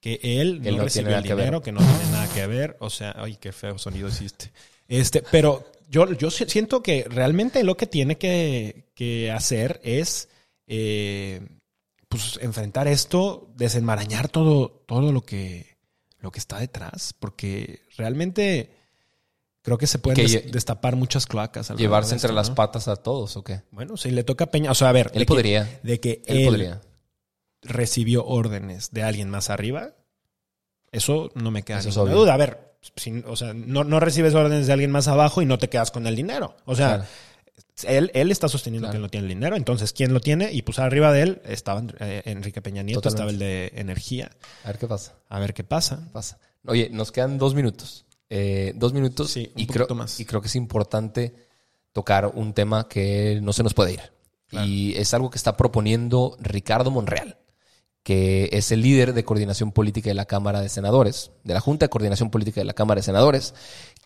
que 0.00 0.20
él 0.22 0.60
Que 0.62 0.70
no, 0.70 0.78
no 0.78 0.84
recibió 0.84 1.08
tiene 1.08 1.08
el 1.08 1.10
nada 1.10 1.22
que 1.22 1.34
dinero, 1.34 1.58
ver. 1.58 1.62
que 1.64 1.72
no 1.72 1.80
tiene 1.80 2.12
nada 2.12 2.28
que 2.34 2.46
ver. 2.46 2.76
O 2.80 2.88
sea, 2.90 3.14
ay, 3.18 3.36
qué 3.40 3.52
feo 3.52 3.76
sonido 3.78 4.08
hiciste. 4.08 4.52
Este, 4.86 5.22
pero 5.30 5.64
yo, 5.90 6.12
yo 6.12 6.30
si- 6.30 6.44
siento 6.46 6.82
que 6.82 7.04
realmente 7.08 7.62
lo 7.64 7.76
que 7.76 7.86
tiene 7.86 8.16
que, 8.16 8.90
que 8.94 9.30
hacer 9.32 9.80
es 9.82 10.28
eh, 10.68 11.40
pues 12.08 12.38
enfrentar 12.42 12.88
esto, 12.88 13.50
desenmarañar 13.56 14.28
todo, 14.28 14.70
todo 14.86 15.12
lo 15.12 15.22
que, 15.22 15.76
lo 16.20 16.30
que 16.30 16.38
está 16.38 16.58
detrás, 16.58 17.12
porque 17.18 17.82
realmente 17.96 18.74
creo 19.62 19.76
que 19.78 19.86
se 19.86 19.98
pueden 19.98 20.16
que 20.16 20.22
des- 20.32 20.50
destapar 20.52 20.96
muchas 20.96 21.26
cloacas. 21.26 21.70
Llevarse 21.76 22.14
entre 22.14 22.32
las 22.32 22.48
¿no? 22.50 22.54
patas 22.54 22.88
a 22.88 22.96
todos, 22.96 23.36
¿o 23.36 23.44
qué? 23.44 23.62
Bueno, 23.70 23.96
si 23.96 24.10
le 24.10 24.24
toca 24.24 24.44
a 24.44 24.50
Peña, 24.50 24.70
o 24.70 24.74
sea, 24.74 24.88
a 24.88 24.92
ver, 24.92 25.08
Él 25.12 25.20
de 25.20 25.26
que- 25.26 25.26
podría. 25.26 25.80
de 25.82 26.00
que 26.00 26.22
Él 26.26 26.38
él, 26.38 26.44
podría. 26.46 26.80
recibió 27.62 28.24
órdenes 28.24 28.90
de 28.92 29.02
alguien 29.02 29.28
más 29.28 29.50
arriba, 29.50 29.90
eso 30.90 31.30
no 31.34 31.50
me 31.50 31.62
queda 31.64 31.82
ninguna 31.82 32.12
duda. 32.12 32.34
A 32.34 32.36
ver, 32.38 32.76
o 33.26 33.36
sea, 33.36 33.52
no, 33.52 33.84
no 33.84 34.00
recibes 34.00 34.34
órdenes 34.34 34.66
de 34.66 34.72
alguien 34.72 34.90
más 34.90 35.08
abajo 35.08 35.42
y 35.42 35.46
no 35.46 35.58
te 35.58 35.68
quedas 35.68 35.90
con 35.90 36.06
el 36.06 36.16
dinero. 36.16 36.56
O 36.64 36.74
sea, 36.74 36.88
Claro. 36.88 37.04
Él, 37.84 38.10
él 38.14 38.30
está 38.32 38.48
sosteniendo 38.48 38.86
Claro. 38.86 38.92
que 38.92 38.96
él 38.96 39.02
no 39.02 39.08
tiene 39.08 39.26
el 39.26 39.28
dinero, 39.34 39.56
entonces 39.56 39.92
¿quién 39.92 40.12
lo 40.12 40.20
tiene? 40.20 40.52
Y 40.52 40.62
pues 40.62 40.78
arriba 40.78 41.12
de 41.12 41.22
él 41.22 41.42
estaba 41.44 41.82
eh, 42.00 42.22
Enrique 42.24 42.60
Peña 42.62 42.82
Nieto, 42.82 43.00
Totalmente. 43.00 43.34
estaba 43.44 43.70
el 43.70 43.72
de 43.74 43.80
energía. 43.80 44.30
A 44.64 44.68
ver 44.68 44.78
qué 44.78 44.86
pasa. 44.86 45.14
A 45.28 45.38
ver 45.38 45.54
qué 45.54 45.64
pasa. 45.64 46.08
pasa. 46.12 46.38
Oye, 46.66 46.88
nos 46.90 47.12
quedan 47.12 47.38
dos 47.38 47.54
minutos. 47.54 48.04
Eh, 48.30 48.72
dos 48.76 48.92
minutos 48.92 49.30
Sí, 49.30 49.50
un 49.54 49.62
y, 49.62 49.66
creo, 49.66 49.86
más. 49.94 50.20
y 50.20 50.24
creo 50.26 50.40
que 50.42 50.48
es 50.48 50.56
importante 50.56 51.34
tocar 51.92 52.26
un 52.34 52.52
tema 52.52 52.88
que 52.88 53.38
no 53.42 53.52
se 53.52 53.62
nos 53.62 53.74
puede 53.74 53.92
ir. 53.92 54.00
Y 54.50 54.94
es 54.96 55.12
algo 55.14 55.28
que 55.30 55.36
está 55.38 55.56
proponiendo 55.56 56.36
Ricardo 56.40 56.90
Monreal, 56.90 57.38
que 58.02 58.48
es 58.52 58.72
el 58.72 58.80
líder 58.80 59.12
de 59.12 59.24
coordinación 59.24 59.72
política 59.72 60.08
de 60.08 60.14
la 60.14 60.24
Cámara 60.24 60.60
de 60.62 60.68
Senadores, 60.70 61.30
de 61.44 61.52
la 61.54 61.60
Junta 61.60 61.84
de 61.86 61.90
Coordinación 61.90 62.30
Política 62.30 62.60
de 62.62 62.64
la 62.64 62.72
Cámara 62.72 63.00
de 63.00 63.02
Senadores. 63.02 63.54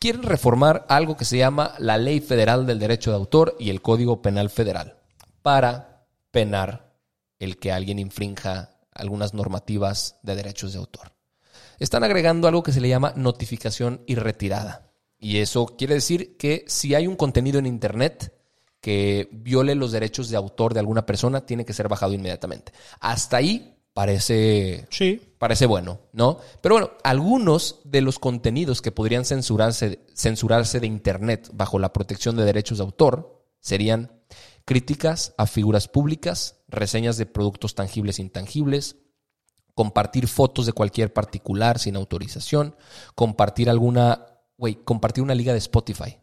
Quieren 0.03 0.25
reformar 0.25 0.85
algo 0.88 1.17
que 1.17 1.25
se 1.25 1.38
llama 1.38 1.77
la 1.79 1.97
Ley 1.97 2.19
Federal 2.19 2.67
del 2.67 2.81
Derecho 2.81 3.12
de 3.12 3.19
Autor 3.19 3.55
y 3.61 3.71
el 3.71 3.81
Código 3.81 4.21
Penal 4.21 4.51
Federal 4.51 4.97
para 5.43 6.09
penar 6.33 6.93
el 7.38 7.57
que 7.57 7.71
alguien 7.71 8.01
infrinja 8.01 8.71
algunas 8.93 9.33
normativas 9.33 10.19
de 10.25 10.35
derechos 10.35 10.73
de 10.73 10.81
autor 10.81 11.12
están 11.79 12.03
agregando 12.03 12.49
algo 12.49 12.65
que 12.65 12.73
se 12.73 12.81
le 12.81 12.88
llama 12.88 13.12
notificación 13.15 14.03
y 14.05 14.17
retirada. 14.17 14.91
Y 15.21 15.38
eso 15.38 15.67
quiere 15.67 15.95
decir 15.95 16.37
que 16.37 16.65
si 16.67 16.97
hay 16.97 17.07
un 17.07 17.15
contenido 17.15 17.61
en 17.61 17.67
Internet 17.67 18.35
que 18.81 19.29
viole 19.31 19.77
los 19.77 19.93
derechos 19.93 20.31
de 20.31 20.37
autor 20.37 20.75
de 20.75 20.81
alguna 20.81 21.07
persona, 21.07 21.47
tiene 21.47 21.65
que 21.65 21.75
ser 21.75 21.87
bajado 21.87 22.12
inmediatamente. 22.12 22.73
Hasta 22.99 23.37
ahí 23.37 23.72
parece, 23.95 24.87
Sí. 24.91 25.21
parece 25.39 25.67
bueno, 25.67 26.01
¿no? 26.13 26.39
Pero 26.61 26.77
bueno, 26.77 26.91
algunos 27.05 27.81
de 27.85 28.01
los 28.01 28.19
contenidos 28.19 28.83
que 28.83 28.93
podrían 28.93 29.25
censurarse, 29.25 30.05
censurarse 30.15 30.81
de 30.81 30.87
Internet 30.87 31.51
bajo 31.53 31.79
la 31.79 31.93
protección 31.93 32.37
de 32.37 32.45
derechos 32.45 32.79
de 32.79 32.85
autor 32.85 33.45
serían 33.61 34.23
críticas 34.65 35.35
a 35.39 35.47
figuras 35.47 35.89
públicas, 35.89 36.63
reseñas 36.69 37.17
de 37.17 37.27
productos 37.27 37.75
tangibles 37.75 38.19
e 38.19 38.23
intangibles, 38.23 38.97
compartir 39.75 40.29
fotos 40.29 40.67
de 40.67 40.73
cualquier 40.73 41.13
particular 41.13 41.79
sin 41.79 41.97
autorización, 41.97 42.77
compartir 43.15 43.69
alguna, 43.71 44.27
güey, 44.57 44.77
compartir 44.77 45.23
una 45.23 45.35
liga 45.35 45.53
de 45.53 45.59
Spotify. 45.59 46.19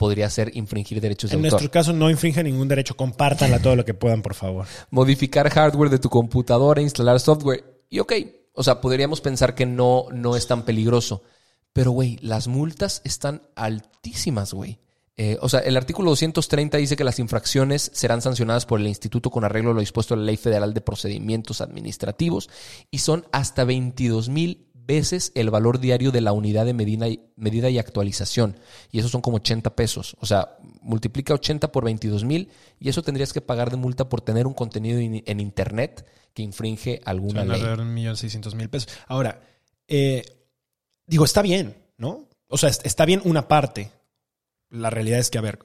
Podría 0.00 0.30
ser 0.30 0.56
infringir 0.56 0.98
derechos 0.98 1.28
de 1.28 1.36
En 1.36 1.44
autor. 1.44 1.60
nuestro 1.60 1.70
caso 1.70 1.92
no 1.92 2.08
infringe 2.08 2.42
ningún 2.42 2.68
derecho, 2.68 2.96
compártanla 2.96 3.60
todo 3.60 3.76
lo 3.76 3.84
que 3.84 3.92
puedan, 3.92 4.22
por 4.22 4.32
favor. 4.32 4.64
Modificar 4.90 5.50
hardware 5.50 5.90
de 5.90 5.98
tu 5.98 6.08
computadora, 6.08 6.80
instalar 6.80 7.20
software. 7.20 7.82
Y 7.90 7.98
ok, 7.98 8.14
o 8.54 8.62
sea, 8.62 8.80
podríamos 8.80 9.20
pensar 9.20 9.54
que 9.54 9.66
no, 9.66 10.06
no 10.10 10.36
es 10.36 10.46
tan 10.46 10.64
peligroso. 10.64 11.22
Pero, 11.74 11.90
güey, 11.90 12.16
las 12.22 12.48
multas 12.48 13.02
están 13.04 13.42
altísimas, 13.54 14.54
güey. 14.54 14.78
Eh, 15.18 15.36
o 15.42 15.50
sea, 15.50 15.60
el 15.60 15.76
artículo 15.76 16.08
230 16.12 16.78
dice 16.78 16.96
que 16.96 17.04
las 17.04 17.18
infracciones 17.18 17.90
serán 17.92 18.22
sancionadas 18.22 18.64
por 18.64 18.80
el 18.80 18.86
instituto 18.86 19.30
con 19.30 19.44
arreglo 19.44 19.72
a 19.72 19.74
lo 19.74 19.80
dispuesto 19.80 20.14
en 20.14 20.20
la 20.20 20.26
Ley 20.26 20.38
Federal 20.38 20.72
de 20.72 20.80
Procedimientos 20.80 21.60
Administrativos 21.60 22.48
y 22.90 23.00
son 23.00 23.26
hasta 23.32 23.64
22 23.64 24.30
mil 24.30 24.69
veces 24.86 25.32
el 25.34 25.50
valor 25.50 25.78
diario 25.80 26.10
de 26.10 26.20
la 26.20 26.32
unidad 26.32 26.66
de 26.66 26.72
medida 26.74 27.08
y, 27.08 27.20
medida 27.36 27.70
y 27.70 27.78
actualización. 27.78 28.58
Y 28.90 28.98
eso 28.98 29.08
son 29.08 29.20
como 29.20 29.36
80 29.36 29.74
pesos. 29.76 30.16
O 30.20 30.26
sea, 30.26 30.56
multiplica 30.82 31.34
80 31.34 31.70
por 31.72 31.84
22 31.84 32.24
mil 32.24 32.50
y 32.78 32.88
eso 32.88 33.02
tendrías 33.02 33.32
que 33.32 33.40
pagar 33.40 33.70
de 33.70 33.76
multa 33.76 34.08
por 34.08 34.20
tener 34.20 34.46
un 34.46 34.54
contenido 34.54 35.00
in- 35.00 35.22
en 35.26 35.40
Internet 35.40 36.06
que 36.34 36.42
infringe 36.42 37.00
alguna 37.04 37.40
Son 37.40 37.48
ley. 37.48 37.56
alrededor 37.56 37.78
de 37.78 37.84
un 37.84 37.94
millón 37.94 38.16
seiscientos 38.16 38.54
mil 38.54 38.68
pesos. 38.70 38.88
Ahora, 39.06 39.40
eh, 39.88 40.24
digo, 41.06 41.24
está 41.24 41.42
bien, 41.42 41.76
¿no? 41.96 42.28
O 42.48 42.56
sea, 42.58 42.68
es- 42.68 42.80
está 42.84 43.04
bien 43.04 43.20
una 43.24 43.46
parte. 43.48 43.90
La 44.70 44.88
realidad 44.88 45.18
es 45.18 45.30
que, 45.30 45.38
a 45.38 45.40
ver, 45.40 45.58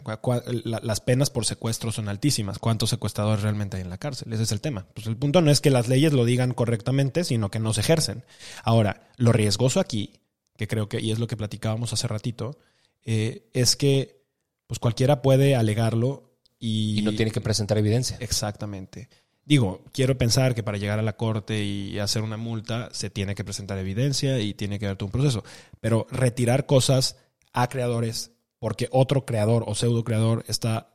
las 0.63 0.99
penas 1.01 1.29
por 1.29 1.45
secuestro 1.45 1.91
son 1.91 2.09
altísimas. 2.09 2.57
¿Cuántos 2.57 2.89
secuestradores 2.89 3.43
realmente 3.43 3.77
hay 3.77 3.83
en 3.83 3.91
la 3.91 3.99
cárcel? 3.99 4.33
Ese 4.33 4.43
es 4.43 4.51
el 4.51 4.61
tema. 4.61 4.87
Pues 4.95 5.05
el 5.05 5.15
punto 5.15 5.41
no 5.41 5.51
es 5.51 5.61
que 5.61 5.69
las 5.69 5.87
leyes 5.87 6.11
lo 6.11 6.25
digan 6.25 6.53
correctamente, 6.53 7.23
sino 7.23 7.51
que 7.51 7.59
no 7.59 7.71
se 7.71 7.81
ejercen. 7.81 8.23
Ahora, 8.63 9.07
lo 9.17 9.31
riesgoso 9.31 9.79
aquí, 9.79 10.13
que 10.57 10.67
creo 10.67 10.89
que, 10.89 10.99
y 10.99 11.11
es 11.11 11.19
lo 11.19 11.27
que 11.27 11.37
platicábamos 11.37 11.93
hace 11.93 12.07
ratito, 12.07 12.57
eh, 13.03 13.47
es 13.53 13.75
que 13.75 14.23
pues 14.65 14.79
cualquiera 14.79 15.21
puede 15.21 15.55
alegarlo 15.55 16.35
y, 16.57 16.99
Y 16.99 17.01
no 17.03 17.13
tiene 17.13 17.31
que 17.31 17.41
presentar 17.41 17.77
evidencia. 17.77 18.17
Exactamente. 18.19 19.09
Digo, 19.45 19.83
quiero 19.91 20.17
pensar 20.17 20.55
que 20.55 20.63
para 20.63 20.79
llegar 20.79 20.97
a 20.97 21.03
la 21.03 21.15
corte 21.15 21.63
y 21.63 21.99
hacer 21.99 22.23
una 22.23 22.37
multa 22.37 22.89
se 22.91 23.11
tiene 23.11 23.35
que 23.35 23.43
presentar 23.43 23.77
evidencia 23.77 24.39
y 24.39 24.55
tiene 24.55 24.79
que 24.79 24.87
haber 24.87 24.97
todo 24.97 25.05
un 25.05 25.11
proceso. 25.11 25.43
Pero 25.79 26.07
retirar 26.09 26.65
cosas 26.65 27.17
a 27.53 27.69
creadores 27.69 28.31
porque 28.65 28.89
otro 28.89 29.27
creador 29.27 29.63
o 29.67 29.75
pseudo 29.75 30.03
creador 30.03 30.43
está 30.47 30.87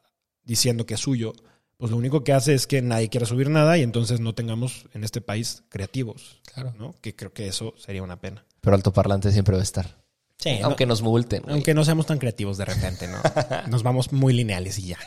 diciendo 0.43 0.87
que 0.87 0.95
es 0.95 1.01
suyo, 1.01 1.35
pues 1.77 1.93
lo 1.93 1.97
único 1.97 2.25
que 2.25 2.33
hace 2.33 2.53
es 2.53 2.67
que 2.67 2.83
nadie 2.83 3.09
quiera 3.09 3.27
subir 3.27 3.49
nada 3.49 3.79
y 3.79 3.83
entonces 3.83 4.19
no 4.19 4.35
tengamos 4.35 4.87
en 4.93 5.05
este 5.05 5.21
país 5.21 5.63
creativos. 5.69 6.41
Claro. 6.53 6.75
¿no? 6.81 6.97
Que 7.01 7.15
creo 7.15 7.33
que 7.33 7.47
eso 7.47 7.75
sería 7.79 8.03
una 8.03 8.21
pena. 8.21 8.45
Pero 8.61 8.75
altoparlante 8.75 9.31
siempre 9.31 9.55
va 9.55 9.61
a 9.61 9.63
estar. 9.63 10.03
Sí, 10.37 10.59
Aunque 10.65 10.85
nos 10.85 11.01
multen. 11.01 11.45
aunque 11.47 11.73
no 11.73 11.85
seamos 11.85 12.07
tan 12.07 12.19
creativos 12.19 12.59
de 12.59 12.65
repente, 12.65 13.07
¿no? 13.07 13.19
Nos 13.71 13.85
vamos 13.85 14.11
muy 14.11 14.33
lineales 14.33 14.77
y 14.81 14.89
ya. 14.89 14.99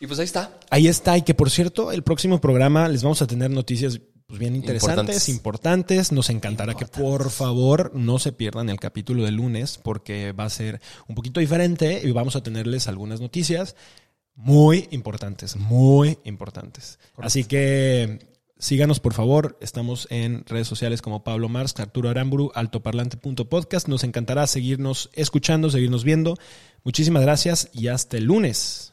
Y 0.00 0.06
pues 0.06 0.18
ahí 0.20 0.24
está. 0.24 0.58
Ahí 0.70 0.88
está. 0.88 1.18
Y 1.18 1.22
que 1.22 1.34
por 1.34 1.50
cierto, 1.50 1.92
el 1.92 2.02
próximo 2.02 2.40
programa 2.40 2.88
les 2.88 3.02
vamos 3.02 3.20
a 3.20 3.26
tener 3.26 3.50
noticias 3.50 4.00
pues, 4.28 4.38
bien 4.38 4.54
interesantes, 4.54 4.96
Importantes. 4.98 5.28
importantes. 5.30 6.12
Nos 6.12 6.28
encantará 6.30 6.74
que 6.74 6.86
por 6.86 7.30
favor 7.30 7.92
no 7.94 8.18
se 8.18 8.32
pierdan 8.32 8.68
el 8.68 8.78
capítulo 8.78 9.24
de 9.24 9.32
lunes 9.32 9.80
porque 9.82 10.32
va 10.32 10.44
a 10.44 10.50
ser 10.50 10.80
un 11.08 11.14
poquito 11.14 11.40
diferente 11.40 12.02
y 12.04 12.10
vamos 12.12 12.36
a 12.36 12.42
tenerles 12.42 12.88
algunas 12.88 13.20
noticias 13.20 13.74
muy 14.34 14.86
importantes, 14.90 15.56
muy 15.56 16.18
importantes. 16.24 16.98
Así 17.16 17.44
que 17.44 18.18
síganos 18.58 19.00
por 19.00 19.14
favor. 19.14 19.56
Estamos 19.62 20.06
en 20.10 20.44
redes 20.46 20.68
sociales 20.68 21.00
como 21.00 21.24
Pablo 21.24 21.48
Mars, 21.48 21.74
Arturo 21.78 22.10
Aramburu, 22.10 22.52
altoparlante.podcast. 22.54 23.88
Nos 23.88 24.04
encantará 24.04 24.46
seguirnos 24.46 25.08
escuchando, 25.14 25.70
seguirnos 25.70 26.04
viendo. 26.04 26.36
Muchísimas 26.84 27.22
gracias 27.22 27.70
y 27.72 27.88
hasta 27.88 28.18
el 28.18 28.24
lunes. 28.24 28.90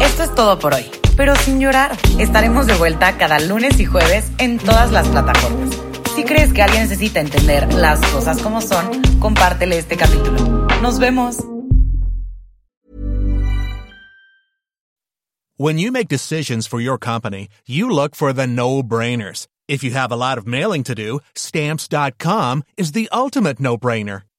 Esto 0.00 0.22
es 0.22 0.34
todo 0.34 0.58
por 0.58 0.74
hoy, 0.74 0.84
pero 1.16 1.34
sin 1.36 1.60
llorar. 1.60 1.96
Estaremos 2.18 2.66
de 2.66 2.74
vuelta 2.74 3.16
cada 3.16 3.38
lunes 3.40 3.78
y 3.80 3.84
jueves 3.84 4.30
en 4.38 4.58
todas 4.58 4.92
las 4.92 5.08
plataformas. 5.08 5.70
Si 6.14 6.24
crees 6.24 6.52
que 6.52 6.62
alguien 6.62 6.82
necesita 6.82 7.20
entender 7.20 7.72
las 7.74 8.00
cosas 8.12 8.40
como 8.40 8.60
son, 8.60 9.02
compártele 9.18 9.78
este 9.78 9.96
capítulo. 9.96 10.66
Nos 10.80 10.98
vemos. 10.98 11.36
When 15.56 15.78
you 15.78 15.92
make 15.92 16.08
decisions 16.08 16.66
for 16.66 16.80
your 16.80 16.98
company, 16.98 17.48
you 17.66 17.88
look 17.88 18.16
for 18.16 18.32
the 18.32 18.46
no-brainers. 18.46 19.46
If 19.68 19.84
you 19.84 19.92
have 19.92 20.10
a 20.10 20.16
lot 20.16 20.36
of 20.36 20.46
mailing 20.46 20.82
to 20.84 20.94
do, 20.94 21.20
stamps.com 21.36 22.64
is 22.76 22.92
the 22.92 23.08
ultimate 23.12 23.60
no-brainer. 23.60 24.22